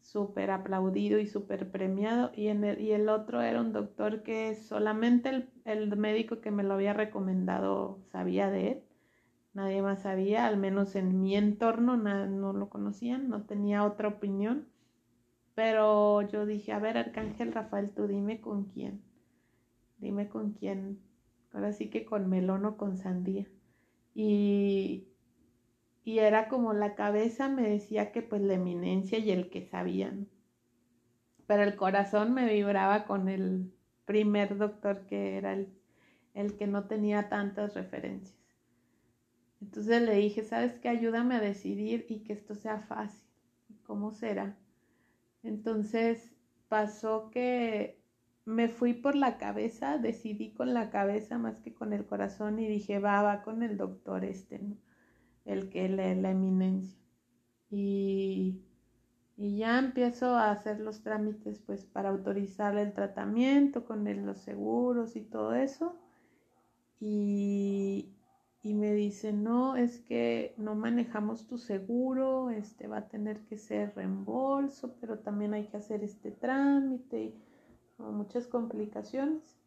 súper 0.01 0.51
aplaudido 0.51 1.19
y 1.19 1.27
súper 1.27 1.71
premiado, 1.71 2.31
y, 2.35 2.47
el, 2.47 2.81
y 2.81 2.91
el 2.91 3.09
otro 3.09 3.41
era 3.41 3.61
un 3.61 3.73
doctor 3.73 4.23
que 4.23 4.55
solamente 4.55 5.29
el, 5.29 5.49
el 5.65 5.95
médico 5.97 6.41
que 6.41 6.51
me 6.51 6.63
lo 6.63 6.73
había 6.75 6.93
recomendado 6.93 7.99
sabía 8.11 8.49
de 8.49 8.71
él 8.71 8.83
nadie 9.53 9.81
más 9.81 10.01
sabía, 10.03 10.45
al 10.47 10.57
menos 10.57 10.95
en 10.95 11.21
mi 11.21 11.35
entorno 11.35 11.97
no 11.97 12.53
lo 12.53 12.69
conocían, 12.69 13.29
no 13.29 13.43
tenía 13.43 13.83
otra 13.83 14.07
opinión. 14.07 14.67
Pero 15.55 16.21
yo 16.23 16.45
dije, 16.45 16.71
a 16.71 16.79
ver, 16.79 16.97
Arcángel 16.97 17.53
Rafael, 17.53 17.91
tú 17.91 18.07
dime 18.07 18.39
con 18.41 18.65
quién. 18.65 19.01
Dime 19.97 20.29
con 20.29 20.53
quién. 20.53 20.99
Ahora 21.53 21.73
sí 21.73 21.89
que 21.89 22.05
con 22.05 22.29
melón 22.29 22.65
o 22.65 22.77
con 22.77 22.97
sandía. 22.97 23.47
Y, 24.15 25.07
y 26.03 26.19
era 26.19 26.47
como 26.47 26.73
la 26.73 26.95
cabeza 26.95 27.47
me 27.47 27.69
decía 27.69 28.11
que 28.11 28.21
pues 28.21 28.41
la 28.41 28.55
eminencia 28.55 29.19
y 29.19 29.31
el 29.31 29.49
que 29.49 29.61
sabían. 29.61 30.27
Pero 31.47 31.63
el 31.63 31.75
corazón 31.75 32.33
me 32.33 32.51
vibraba 32.51 33.05
con 33.05 33.29
el 33.29 33.71
primer 34.05 34.57
doctor 34.57 35.05
que 35.05 35.37
era 35.37 35.53
el, 35.53 35.67
el 36.33 36.57
que 36.57 36.67
no 36.67 36.87
tenía 36.87 37.29
tantas 37.29 37.75
referencias. 37.75 38.39
Entonces 39.61 40.01
le 40.01 40.15
dije, 40.15 40.43
¿sabes 40.43 40.79
qué? 40.79 40.89
Ayúdame 40.89 41.35
a 41.35 41.39
decidir 41.39 42.05
y 42.09 42.23
que 42.23 42.33
esto 42.33 42.55
sea 42.55 42.79
fácil. 42.79 43.29
¿Cómo 43.83 44.11
será? 44.11 44.57
Entonces 45.43 46.31
pasó 46.67 47.29
que 47.29 48.01
me 48.45 48.69
fui 48.69 48.93
por 48.93 49.15
la 49.15 49.37
cabeza, 49.37 49.99
decidí 49.99 50.53
con 50.53 50.73
la 50.73 50.89
cabeza 50.89 51.37
más 51.37 51.59
que 51.59 51.73
con 51.73 51.93
el 51.93 52.05
corazón 52.05 52.59
y 52.59 52.67
dije, 52.67 52.97
va, 52.99 53.21
va 53.21 53.43
con 53.43 53.61
el 53.61 53.77
doctor 53.77 54.25
este, 54.25 54.59
¿no? 54.59 54.77
El 55.45 55.69
que 55.69 55.89
lee 55.89 56.19
la 56.19 56.31
eminencia. 56.31 56.99
Y, 57.69 58.61
y, 59.37 59.57
ya 59.57 59.79
empiezo 59.79 60.35
a 60.35 60.51
hacer 60.51 60.79
los 60.79 61.01
trámites 61.03 61.59
pues 61.59 61.85
para 61.85 62.09
autorizar 62.09 62.77
el 62.77 62.93
tratamiento 62.93 63.85
con 63.85 64.05
los 64.25 64.39
seguros 64.39 65.15
y 65.15 65.21
todo 65.21 65.53
eso. 65.53 65.95
Y, 66.99 68.13
y 68.63 68.73
me 68.73 68.93
dice, 68.93 69.33
no, 69.33 69.75
es 69.75 69.99
que 69.99 70.53
no 70.57 70.75
manejamos 70.75 71.47
tu 71.47 71.57
seguro, 71.57 72.49
este 72.51 72.87
va 72.87 72.97
a 72.99 73.07
tener 73.07 73.39
que 73.45 73.57
ser 73.57 73.95
reembolso, 73.95 74.95
pero 75.01 75.19
también 75.19 75.53
hay 75.53 75.67
que 75.67 75.77
hacer 75.77 76.03
este 76.03 76.31
trámite 76.31 77.23
y 77.23 77.35
muchas 77.97 78.47
complicaciones. 78.47 79.60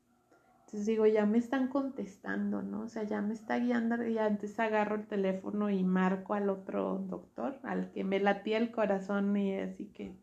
Entonces 0.75 0.89
digo, 0.89 1.07
ya 1.07 1.25
me 1.25 1.39
están 1.39 1.69
contestando, 1.69 2.61
¿no? 2.61 2.81
O 2.81 2.89
sea, 2.89 3.05
ya 3.05 3.23
me 3.23 3.33
está 3.33 3.61
guiando 3.61 4.05
y 4.05 4.19
antes 4.19 4.59
agarro 4.59 4.97
el 4.97 5.07
teléfono 5.07 5.71
y 5.71 5.85
marco 5.85 6.35
al 6.35 6.51
otro 6.51 6.99
doctor, 6.99 7.61
al 7.63 7.93
que 7.93 8.03
me 8.03 8.19
latía 8.19 8.59
el 8.59 8.73
corazón 8.73 9.37
y 9.37 9.57
así 9.57 9.87
que, 9.87 10.17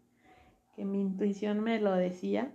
que 0.75 0.84
mi 0.84 1.00
intuición 1.00 1.62
me 1.62 1.79
lo 1.79 1.93
decía. 1.93 2.51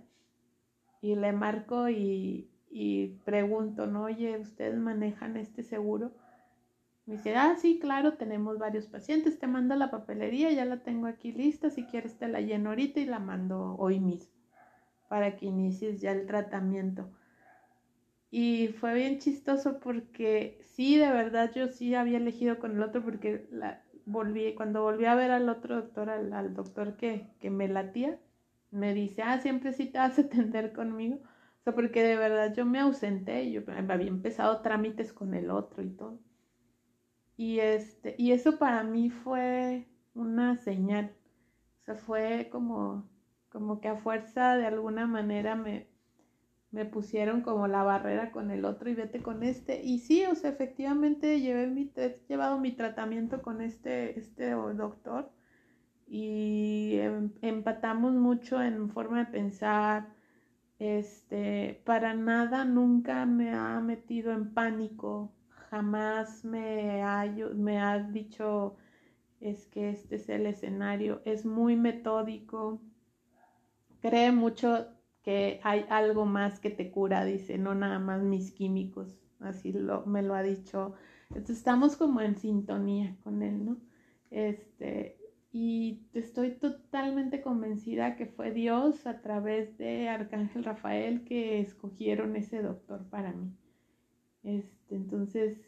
Y 1.01 1.15
le 1.15 1.31
marco 1.31 1.89
y, 1.89 2.51
y 2.69 3.17
pregunto, 3.25 3.87
¿no? 3.87 4.03
Oye, 4.03 4.37
¿ustedes 4.37 4.77
manejan 4.77 5.35
este 5.35 5.63
seguro? 5.63 6.11
Me 7.07 7.15
dice, 7.15 7.35
ah, 7.35 7.55
sí, 7.57 7.79
claro, 7.79 8.13
tenemos 8.13 8.59
varios 8.59 8.85
pacientes, 8.85 9.39
te 9.39 9.47
mando 9.47 9.75
la 9.75 9.89
papelería, 9.89 10.51
ya 10.51 10.65
la 10.65 10.83
tengo 10.83 11.07
aquí 11.07 11.31
lista, 11.31 11.71
si 11.71 11.83
quieres 11.85 12.19
te 12.19 12.27
la 12.27 12.41
lleno 12.41 12.69
ahorita 12.69 12.99
y 12.99 13.05
la 13.05 13.17
mando 13.17 13.75
hoy 13.79 13.99
mismo 13.99 14.37
para 15.07 15.35
que 15.35 15.47
inicies 15.47 15.99
ya 15.99 16.11
el 16.11 16.27
tratamiento. 16.27 17.09
Y 18.29 18.69
fue 18.79 18.93
bien 18.93 19.19
chistoso 19.19 19.79
porque 19.79 20.59
sí, 20.63 20.97
de 20.97 21.11
verdad 21.11 21.51
yo 21.55 21.67
sí 21.67 21.95
había 21.95 22.17
elegido 22.17 22.59
con 22.59 22.75
el 22.75 22.83
otro 22.83 23.03
porque 23.03 23.47
la, 23.51 23.83
volví, 24.05 24.53
cuando 24.55 24.83
volví 24.83 25.05
a 25.05 25.15
ver 25.15 25.31
al 25.31 25.49
otro 25.49 25.75
doctor, 25.77 26.09
al, 26.09 26.53
doctor 26.53 26.97
que, 26.97 27.27
que 27.39 27.49
me 27.49 27.67
latía, 27.67 28.19
me 28.71 28.93
dice, 28.93 29.21
ah, 29.21 29.39
siempre 29.39 29.73
sí 29.73 29.85
te 29.85 29.97
vas 29.99 30.17
a 30.19 30.23
atender 30.23 30.73
conmigo 30.73 31.19
porque 31.73 32.03
de 32.03 32.15
verdad 32.15 32.53
yo 32.53 32.65
me 32.65 32.79
ausenté, 32.79 33.51
yo 33.51 33.61
había 33.89 34.07
empezado 34.07 34.61
trámites 34.61 35.13
con 35.13 35.33
el 35.33 35.51
otro 35.51 35.83
y 35.83 35.89
todo. 35.89 36.19
Y, 37.35 37.59
este, 37.59 38.15
y 38.17 38.31
eso 38.31 38.57
para 38.57 38.83
mí 38.83 39.09
fue 39.09 39.87
una 40.13 40.57
señal. 40.57 41.15
O 41.81 41.85
sea, 41.85 41.95
fue 41.95 42.49
como, 42.51 43.07
como 43.49 43.79
que 43.79 43.89
a 43.89 43.97
fuerza 43.97 44.55
de 44.55 44.65
alguna 44.65 45.07
manera 45.07 45.55
me, 45.55 45.87
me 46.71 46.85
pusieron 46.85 47.41
como 47.41 47.67
la 47.67 47.83
barrera 47.83 48.31
con 48.31 48.51
el 48.51 48.65
otro 48.65 48.89
y 48.89 48.95
vete 48.95 49.21
con 49.21 49.43
este. 49.43 49.81
Y 49.83 49.99
sí, 49.99 50.25
o 50.25 50.35
sea, 50.35 50.49
efectivamente 50.51 51.39
llevé 51.41 51.67
mi, 51.67 51.91
he 51.95 52.19
llevado 52.27 52.59
mi 52.59 52.71
tratamiento 52.71 53.41
con 53.41 53.61
este, 53.61 54.19
este 54.19 54.51
doctor 54.51 55.31
y 56.07 56.97
em, 56.99 57.31
empatamos 57.41 58.13
mucho 58.13 58.61
en 58.61 58.89
forma 58.89 59.19
de 59.19 59.31
pensar, 59.31 60.09
este, 60.79 61.81
para 61.85 62.13
nada 62.13 62.65
nunca 62.65 63.25
me 63.25 63.53
ha 63.53 63.79
metido 63.81 64.31
en 64.31 64.53
pánico, 64.53 65.33
jamás 65.69 66.45
me 66.45 67.01
ha, 67.03 67.25
me 67.55 67.79
ha 67.79 67.99
dicho 67.99 68.77
es 69.39 69.67
que 69.67 69.89
este 69.89 70.15
es 70.15 70.29
el 70.29 70.45
escenario, 70.47 71.21
es 71.25 71.45
muy 71.45 71.75
metódico, 71.75 72.81
cree 74.01 74.31
mucho 74.31 74.87
que 75.27 75.59
hay 75.63 75.83
algo 75.89 76.25
más 76.25 76.61
que 76.61 76.69
te 76.69 76.89
cura, 76.89 77.25
dice, 77.25 77.57
no 77.57 77.75
nada 77.75 77.99
más 77.99 78.23
mis 78.23 78.53
químicos, 78.53 79.19
así 79.41 79.73
lo, 79.73 80.05
me 80.05 80.23
lo 80.23 80.35
ha 80.35 80.41
dicho. 80.41 80.93
Entonces 81.31 81.57
estamos 81.57 81.97
como 81.97 82.21
en 82.21 82.37
sintonía 82.37 83.17
con 83.25 83.43
él, 83.43 83.65
¿no? 83.65 83.77
Este, 84.31 85.17
y 85.51 86.07
estoy 86.13 86.51
totalmente 86.51 87.41
convencida 87.41 88.15
que 88.15 88.27
fue 88.27 88.51
Dios 88.53 89.05
a 89.05 89.19
través 89.19 89.77
de 89.77 90.07
Arcángel 90.07 90.63
Rafael 90.63 91.25
que 91.25 91.59
escogieron 91.59 92.37
ese 92.37 92.61
doctor 92.61 93.03
para 93.09 93.33
mí. 93.33 93.51
Este, 94.43 94.95
entonces, 94.95 95.59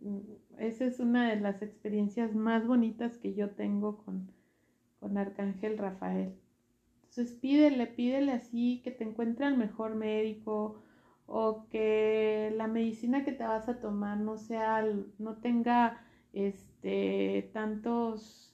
mm, 0.00 0.18
esa 0.58 0.86
es 0.86 0.98
una 0.98 1.30
de 1.30 1.38
las 1.38 1.62
experiencias 1.62 2.34
más 2.34 2.66
bonitas 2.66 3.16
que 3.16 3.32
yo 3.32 3.50
tengo 3.50 3.98
con, 3.98 4.32
con 4.98 5.18
Arcángel 5.18 5.78
Rafael. 5.78 6.34
Entonces, 7.16 7.38
pídele, 7.38 7.86
pídele 7.86 8.32
así 8.32 8.82
que 8.84 8.90
te 8.90 9.04
encuentre 9.04 9.46
al 9.46 9.56
mejor 9.56 9.94
médico 9.94 10.82
o 11.26 11.66
que 11.68 12.52
la 12.56 12.68
medicina 12.68 13.24
que 13.24 13.32
te 13.32 13.44
vas 13.44 13.68
a 13.68 13.80
tomar 13.80 14.18
no 14.18 14.36
sea, 14.36 14.84
no 15.18 15.36
tenga 15.38 16.00
este, 16.32 17.50
tantos 17.52 18.46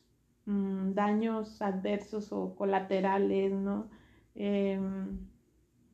Mm, 0.47 0.95
daños 0.95 1.63
adversos 1.63 2.33
o 2.33 2.55
colaterales, 2.57 3.53
¿no? 3.53 3.91
Em, 4.35 5.19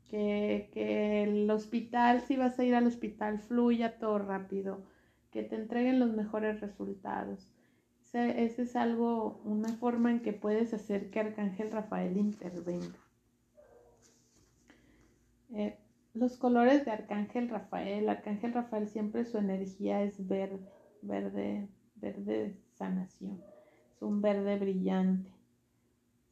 que, 0.09 0.71
que, 0.73 1.25
el 1.25 1.51
hospital, 1.51 2.23
si 2.23 2.37
vas 2.37 2.59
a 2.59 2.65
ir 2.65 2.75
al 2.75 2.87
hospital, 2.87 3.41
fluya 3.41 3.99
todo 3.99 4.19
rápido, 4.19 4.85
que 5.31 5.43
te 5.43 5.57
entreguen 5.57 6.01
los 6.01 6.13
mejores 6.15 6.61
resultados. 6.61 7.58
Ese, 8.15 8.63
es 8.63 8.77
algo, 8.77 9.41
una 9.45 9.69
forma 9.75 10.11
en 10.11 10.21
que 10.21 10.33
puedes 10.33 10.73
hacer 10.73 11.11
que 11.11 11.21
Arcángel 11.21 11.71
Rafael 11.71 12.17
intervenga. 12.17 12.99
Eh, 15.51 15.79
los 16.15 16.37
colores 16.37 16.85
de 16.85 16.91
Arcángel 16.91 17.49
Rafael. 17.49 18.09
Arcángel 18.09 18.55
Rafael 18.55 18.89
siempre 18.89 19.25
su 19.25 19.39
energía 19.39 20.03
es 20.03 20.27
verde, 20.27 20.59
verde, 21.03 21.69
verde 21.97 22.57
sanación. 22.75 23.43
Es 23.95 24.03
un 24.03 24.23
verde 24.23 24.59
brillante. 24.59 25.31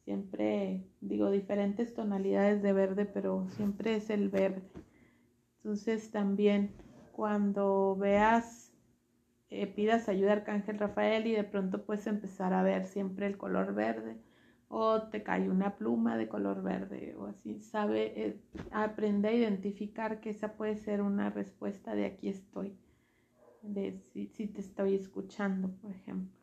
Siempre 0.03 0.87
digo 1.01 1.29
diferentes 1.29 1.93
tonalidades 1.93 2.63
de 2.63 2.73
verde, 2.73 3.05
pero 3.05 3.47
siempre 3.51 3.95
es 3.97 4.09
el 4.09 4.29
verde. 4.29 4.63
Entonces 5.57 6.11
también 6.11 6.71
cuando 7.11 7.95
veas, 7.97 8.66
eh, 9.49 9.67
pidas 9.67 10.09
ayuda 10.09 10.31
a 10.31 10.33
Arcángel 10.33 10.77
Rafael 10.77 11.25
y 11.27 11.33
de 11.33 11.43
pronto 11.43 11.85
puedes 11.85 12.05
empezar 12.07 12.53
a 12.53 12.63
ver 12.63 12.85
siempre 12.85 13.27
el 13.27 13.37
color 13.37 13.73
verde 13.73 14.17
o 14.69 15.03
te 15.03 15.23
cae 15.23 15.49
una 15.49 15.77
pluma 15.77 16.17
de 16.17 16.27
color 16.27 16.61
verde 16.61 17.15
o 17.17 17.27
así, 17.27 17.61
sabe, 17.61 18.27
eh, 18.27 18.41
aprende 18.71 19.29
a 19.29 19.33
identificar 19.33 20.19
que 20.19 20.31
esa 20.31 20.53
puede 20.53 20.75
ser 20.75 21.01
una 21.01 21.29
respuesta 21.29 21.95
de 21.95 22.05
aquí 22.05 22.27
estoy, 22.27 22.77
de 23.61 24.01
si, 24.11 24.47
te 24.47 24.59
estoy 24.59 24.95
escuchando, 24.95 25.69
por 25.81 25.91
ejemplo, 25.91 26.37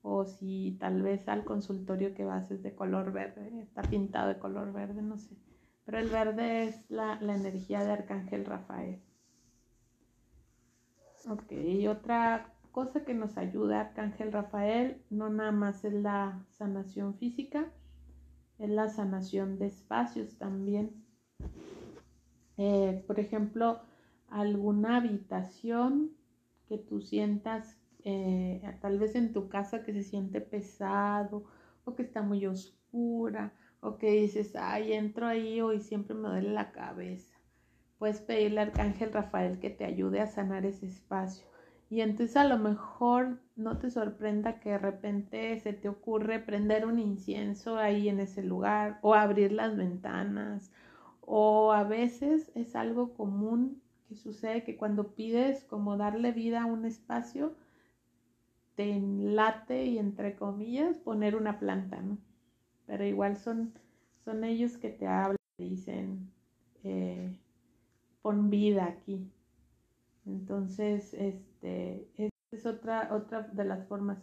o 0.00 0.24
si 0.24 0.76
tal 0.80 1.02
vez 1.02 1.28
al 1.28 1.44
consultorio 1.44 2.14
que 2.14 2.24
vas 2.24 2.50
es 2.50 2.62
de 2.62 2.74
color 2.74 3.12
verde, 3.12 3.60
está 3.60 3.82
pintado 3.82 4.28
de 4.28 4.38
color 4.38 4.72
verde, 4.72 5.02
no 5.02 5.18
sé, 5.18 5.36
pero 5.84 5.98
el 5.98 6.08
verde 6.08 6.64
es 6.64 6.90
la, 6.90 7.20
la 7.20 7.36
energía 7.36 7.84
de 7.84 7.92
Arcángel 7.92 8.46
Rafael. 8.46 9.02
Ok, 11.28 11.50
y 11.50 11.88
otra 11.88 12.52
cosa 12.70 13.04
que 13.04 13.12
nos 13.12 13.36
ayuda 13.36 13.80
Arcángel 13.80 14.30
Rafael 14.30 15.02
no 15.10 15.28
nada 15.28 15.50
más 15.50 15.84
es 15.84 15.92
la 15.92 16.46
sanación 16.52 17.14
física, 17.14 17.72
es 18.60 18.70
la 18.70 18.88
sanación 18.88 19.58
de 19.58 19.66
espacios 19.66 20.38
también. 20.38 21.04
Eh, 22.58 23.02
por 23.08 23.18
ejemplo, 23.18 23.80
alguna 24.28 24.98
habitación 24.98 26.12
que 26.68 26.78
tú 26.78 27.00
sientas, 27.00 27.76
eh, 28.04 28.62
tal 28.80 29.00
vez 29.00 29.16
en 29.16 29.32
tu 29.32 29.48
casa 29.48 29.82
que 29.82 29.92
se 29.92 30.04
siente 30.04 30.40
pesado 30.40 31.44
o 31.84 31.96
que 31.96 32.02
está 32.02 32.22
muy 32.22 32.46
oscura 32.46 33.52
o 33.80 33.98
que 33.98 34.12
dices, 34.12 34.54
ay, 34.54 34.92
entro 34.92 35.26
ahí 35.26 35.60
hoy 35.60 35.80
siempre 35.80 36.14
me 36.14 36.28
duele 36.28 36.52
la 36.52 36.70
cabeza. 36.70 37.35
Puedes 37.98 38.20
pedirle 38.20 38.60
al 38.60 38.68
Arcángel 38.68 39.12
Rafael 39.12 39.58
que 39.58 39.70
te 39.70 39.84
ayude 39.84 40.20
a 40.20 40.26
sanar 40.26 40.66
ese 40.66 40.86
espacio 40.86 41.46
y 41.88 42.00
entonces 42.00 42.36
a 42.36 42.44
lo 42.44 42.58
mejor 42.58 43.38
no 43.54 43.78
te 43.78 43.90
sorprenda 43.90 44.58
que 44.58 44.70
de 44.70 44.78
repente 44.78 45.58
se 45.60 45.72
te 45.72 45.88
ocurre 45.88 46.40
prender 46.40 46.84
un 46.84 46.98
incienso 46.98 47.78
ahí 47.78 48.08
en 48.08 48.18
ese 48.18 48.42
lugar 48.42 48.98
o 49.02 49.14
abrir 49.14 49.52
las 49.52 49.76
ventanas. 49.76 50.72
O 51.20 51.72
a 51.72 51.84
veces 51.84 52.50
es 52.54 52.74
algo 52.74 53.14
común 53.14 53.82
que 54.08 54.16
sucede 54.16 54.64
que 54.64 54.76
cuando 54.76 55.14
pides 55.14 55.64
como 55.64 55.96
darle 55.96 56.32
vida 56.32 56.62
a 56.62 56.66
un 56.66 56.84
espacio, 56.84 57.54
te 58.74 58.92
enlate 58.92 59.86
y 59.86 59.98
entre 59.98 60.36
comillas 60.36 60.98
poner 60.98 61.34
una 61.36 61.58
planta, 61.58 62.00
¿no? 62.00 62.18
Pero 62.86 63.04
igual 63.04 63.36
son, 63.36 63.72
son 64.24 64.44
ellos 64.44 64.76
que 64.76 64.90
te 64.90 65.06
hablan, 65.06 65.36
dicen, 65.58 66.30
eh, 66.84 67.32
pon 68.26 68.50
vida 68.50 68.86
aquí. 68.86 69.30
Entonces, 70.24 71.14
este, 71.14 72.10
es 72.50 72.66
otra, 72.66 73.14
otra 73.14 73.42
de 73.42 73.64
las 73.64 73.86
formas. 73.86 74.18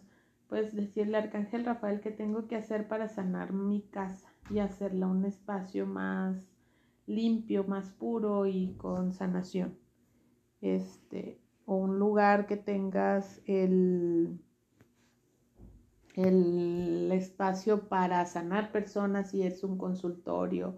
Puedes 0.46 0.76
decirle 0.76 1.16
Arcángel 1.16 1.64
Rafael 1.64 2.02
que 2.02 2.10
tengo 2.10 2.46
que 2.46 2.56
hacer 2.56 2.86
para 2.86 3.08
sanar 3.08 3.54
mi 3.54 3.80
casa 3.80 4.28
y 4.50 4.58
hacerla 4.58 5.06
un 5.06 5.24
espacio 5.24 5.86
más 5.86 6.36
limpio, 7.06 7.64
más 7.64 7.88
puro 7.92 8.44
y 8.44 8.74
con 8.76 9.14
sanación. 9.14 9.78
Este, 10.60 11.40
o 11.64 11.76
un 11.76 11.98
lugar 11.98 12.46
que 12.46 12.58
tengas 12.58 13.40
el, 13.46 14.38
el 16.14 17.10
espacio 17.10 17.88
para 17.88 18.26
sanar 18.26 18.70
personas 18.70 19.30
si 19.30 19.44
es 19.44 19.64
un 19.64 19.78
consultorio 19.78 20.76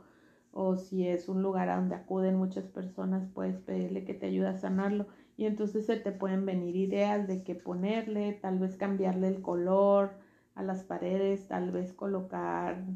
o 0.58 0.76
si 0.76 1.06
es 1.06 1.28
un 1.28 1.42
lugar 1.42 1.68
a 1.68 1.76
donde 1.76 1.96
acuden 1.96 2.36
muchas 2.36 2.64
personas, 2.64 3.28
puedes 3.34 3.58
pedirle 3.60 4.06
que 4.06 4.14
te 4.14 4.26
ayude 4.26 4.48
a 4.48 4.56
sanarlo. 4.56 5.06
Y 5.36 5.44
entonces 5.44 5.84
se 5.84 5.96
te 5.96 6.12
pueden 6.12 6.46
venir 6.46 6.76
ideas 6.76 7.28
de 7.28 7.42
qué 7.44 7.54
ponerle, 7.54 8.32
tal 8.32 8.58
vez 8.58 8.76
cambiarle 8.76 9.28
el 9.28 9.42
color 9.42 10.12
a 10.54 10.62
las 10.62 10.82
paredes, 10.82 11.46
tal 11.46 11.72
vez 11.72 11.92
colocar 11.92 12.86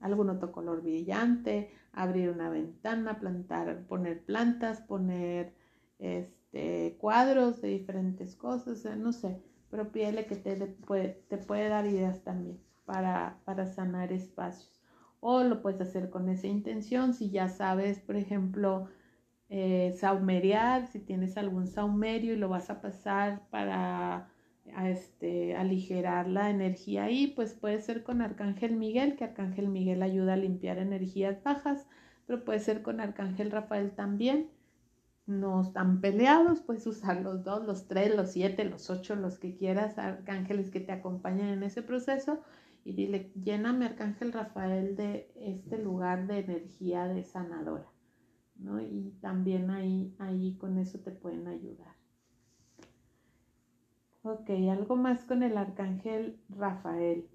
algún 0.00 0.30
otro 0.30 0.50
color 0.50 0.80
brillante, 0.80 1.70
abrir 1.92 2.30
una 2.30 2.48
ventana, 2.48 3.20
plantar, 3.20 3.84
poner 3.86 4.24
plantas, 4.24 4.80
poner 4.80 5.52
este, 5.98 6.96
cuadros 6.98 7.60
de 7.60 7.68
diferentes 7.68 8.34
cosas, 8.34 8.96
no 8.96 9.12
sé, 9.12 9.42
pero 9.70 9.92
pídele 9.92 10.24
que 10.24 10.36
te, 10.36 10.56
puede, 10.56 11.22
te 11.28 11.36
puede 11.36 11.68
dar 11.68 11.84
ideas 11.84 12.22
también 12.22 12.58
para, 12.86 13.40
para 13.44 13.66
sanar 13.66 14.10
espacios 14.10 14.79
o 15.20 15.42
lo 15.44 15.62
puedes 15.62 15.80
hacer 15.80 16.10
con 16.10 16.28
esa 16.28 16.46
intención. 16.46 17.14
Si 17.14 17.30
ya 17.30 17.48
sabes, 17.48 18.00
por 18.00 18.16
ejemplo, 18.16 18.88
eh, 19.48 19.94
saumerear, 19.98 20.86
si 20.88 21.00
tienes 21.00 21.36
algún 21.36 21.66
saumerio 21.66 22.34
y 22.34 22.36
lo 22.36 22.48
vas 22.48 22.70
a 22.70 22.80
pasar 22.80 23.48
para 23.50 24.30
este, 24.88 25.56
aligerar 25.56 26.28
la 26.28 26.50
energía 26.50 27.04
ahí, 27.04 27.28
pues 27.28 27.54
puede 27.54 27.80
ser 27.80 28.02
con 28.02 28.22
Arcángel 28.22 28.76
Miguel, 28.76 29.16
que 29.16 29.24
Arcángel 29.24 29.68
Miguel 29.68 30.02
ayuda 30.02 30.34
a 30.34 30.36
limpiar 30.36 30.78
energías 30.78 31.42
bajas, 31.42 31.86
pero 32.26 32.44
puede 32.44 32.60
ser 32.60 32.82
con 32.82 33.00
Arcángel 33.00 33.50
Rafael 33.50 33.92
también. 33.92 34.50
No 35.26 35.60
están 35.60 36.00
peleados, 36.00 36.60
puedes 36.60 36.86
usar 36.86 37.20
los 37.20 37.44
dos, 37.44 37.64
los 37.64 37.86
tres, 37.86 38.14
los 38.16 38.32
siete, 38.32 38.64
los 38.64 38.90
ocho, 38.90 39.14
los 39.16 39.38
que 39.38 39.54
quieras, 39.54 39.98
arcángeles 39.98 40.70
que 40.70 40.80
te 40.80 40.92
acompañen 40.92 41.48
en 41.48 41.62
ese 41.62 41.82
proceso 41.82 42.40
y 42.84 42.92
dile, 42.92 43.32
lléname 43.34 43.86
Arcángel 43.86 44.32
Rafael 44.32 44.96
de 44.96 45.30
este 45.36 45.78
lugar 45.78 46.26
de 46.26 46.38
energía 46.38 47.06
de 47.08 47.24
sanadora, 47.24 47.90
¿no? 48.56 48.80
Y 48.80 49.16
también 49.20 49.70
ahí, 49.70 50.14
ahí 50.18 50.56
con 50.56 50.78
eso 50.78 51.00
te 51.00 51.10
pueden 51.10 51.46
ayudar. 51.46 51.94
Ok, 54.22 54.50
algo 54.70 54.96
más 54.96 55.24
con 55.24 55.42
el 55.42 55.56
Arcángel 55.56 56.40
Rafael. 56.48 57.28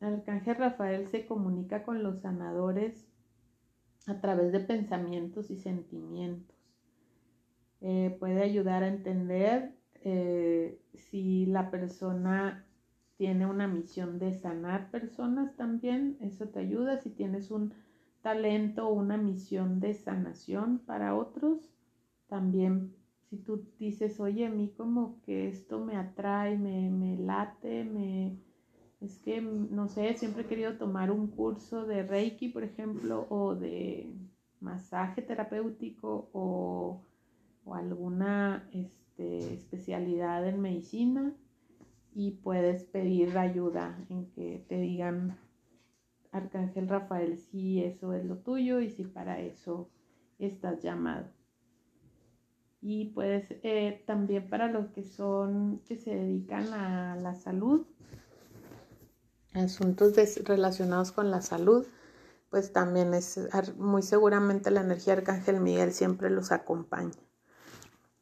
El 0.00 0.14
Arcángel 0.14 0.56
Rafael 0.56 1.08
se 1.08 1.26
comunica 1.26 1.82
con 1.82 2.02
los 2.02 2.20
sanadores 2.20 3.08
a 4.06 4.20
través 4.20 4.52
de 4.52 4.60
pensamientos 4.60 5.50
y 5.50 5.56
sentimientos. 5.56 6.56
Eh, 7.80 8.16
puede 8.18 8.42
ayudar 8.42 8.82
a 8.82 8.88
entender 8.88 9.76
eh, 10.02 10.80
si 10.94 11.46
la 11.46 11.70
persona 11.70 12.67
tiene 13.18 13.46
una 13.46 13.66
misión 13.66 14.20
de 14.20 14.32
sanar 14.32 14.90
personas 14.92 15.56
también, 15.56 16.16
eso 16.20 16.48
te 16.48 16.60
ayuda. 16.60 17.00
Si 17.00 17.10
tienes 17.10 17.50
un 17.50 17.74
talento 18.22 18.88
o 18.88 18.94
una 18.94 19.16
misión 19.16 19.80
de 19.80 19.92
sanación 19.92 20.78
para 20.78 21.16
otros, 21.16 21.68
también 22.28 22.94
si 23.28 23.36
tú 23.36 23.66
dices, 23.78 24.20
oye, 24.20 24.46
a 24.46 24.50
mí 24.50 24.72
como 24.76 25.20
que 25.22 25.48
esto 25.48 25.84
me 25.84 25.96
atrae, 25.96 26.56
me, 26.56 26.90
me 26.90 27.18
late, 27.18 27.84
me... 27.84 28.38
Es 29.00 29.18
que, 29.18 29.40
no 29.40 29.88
sé, 29.88 30.14
siempre 30.14 30.42
he 30.42 30.46
querido 30.46 30.76
tomar 30.76 31.10
un 31.10 31.28
curso 31.28 31.86
de 31.86 32.04
Reiki, 32.04 32.48
por 32.48 32.64
ejemplo, 32.64 33.26
o 33.30 33.54
de 33.54 34.12
masaje 34.60 35.22
terapéutico 35.22 36.30
o, 36.32 37.02
o 37.64 37.74
alguna 37.74 38.68
este, 38.72 39.54
especialidad 39.54 40.48
en 40.48 40.60
medicina 40.60 41.32
y 42.18 42.32
puedes 42.32 42.82
pedir 42.82 43.38
ayuda 43.38 43.96
en 44.10 44.28
que 44.32 44.66
te 44.68 44.76
digan, 44.80 45.38
Arcángel 46.32 46.88
Rafael, 46.88 47.38
si 47.38 47.84
eso 47.84 48.12
es 48.12 48.24
lo 48.24 48.38
tuyo 48.38 48.80
y 48.80 48.90
si 48.90 49.04
para 49.04 49.38
eso 49.38 49.88
estás 50.40 50.82
llamado. 50.82 51.28
Y 52.80 53.10
puedes 53.10 53.46
eh, 53.62 54.02
también 54.04 54.50
para 54.50 54.66
los 54.66 54.88
que 54.88 55.04
son, 55.04 55.80
que 55.86 55.96
se 55.96 56.12
dedican 56.12 56.72
a 56.72 57.14
la 57.14 57.36
salud, 57.36 57.86
asuntos 59.54 60.16
relacionados 60.44 61.12
con 61.12 61.30
la 61.30 61.40
salud, 61.40 61.86
pues 62.50 62.72
también 62.72 63.14
es 63.14 63.48
muy 63.76 64.02
seguramente 64.02 64.72
la 64.72 64.80
energía 64.80 65.12
Arcángel 65.12 65.60
Miguel 65.60 65.92
siempre 65.92 66.30
los 66.30 66.50
acompaña 66.50 67.27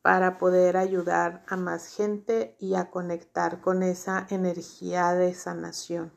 para 0.06 0.38
poder 0.38 0.76
ayudar 0.76 1.42
a 1.48 1.56
más 1.56 1.88
gente 1.88 2.54
y 2.60 2.76
a 2.76 2.92
conectar 2.92 3.60
con 3.60 3.82
esa 3.82 4.24
energía 4.30 5.14
de 5.14 5.34
sanación, 5.34 6.12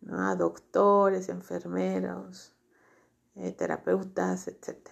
¿no? 0.00 0.26
a 0.26 0.36
doctores, 0.36 1.28
enfermeros, 1.28 2.56
eh, 3.34 3.52
terapeutas, 3.52 4.48
etc. 4.48 4.88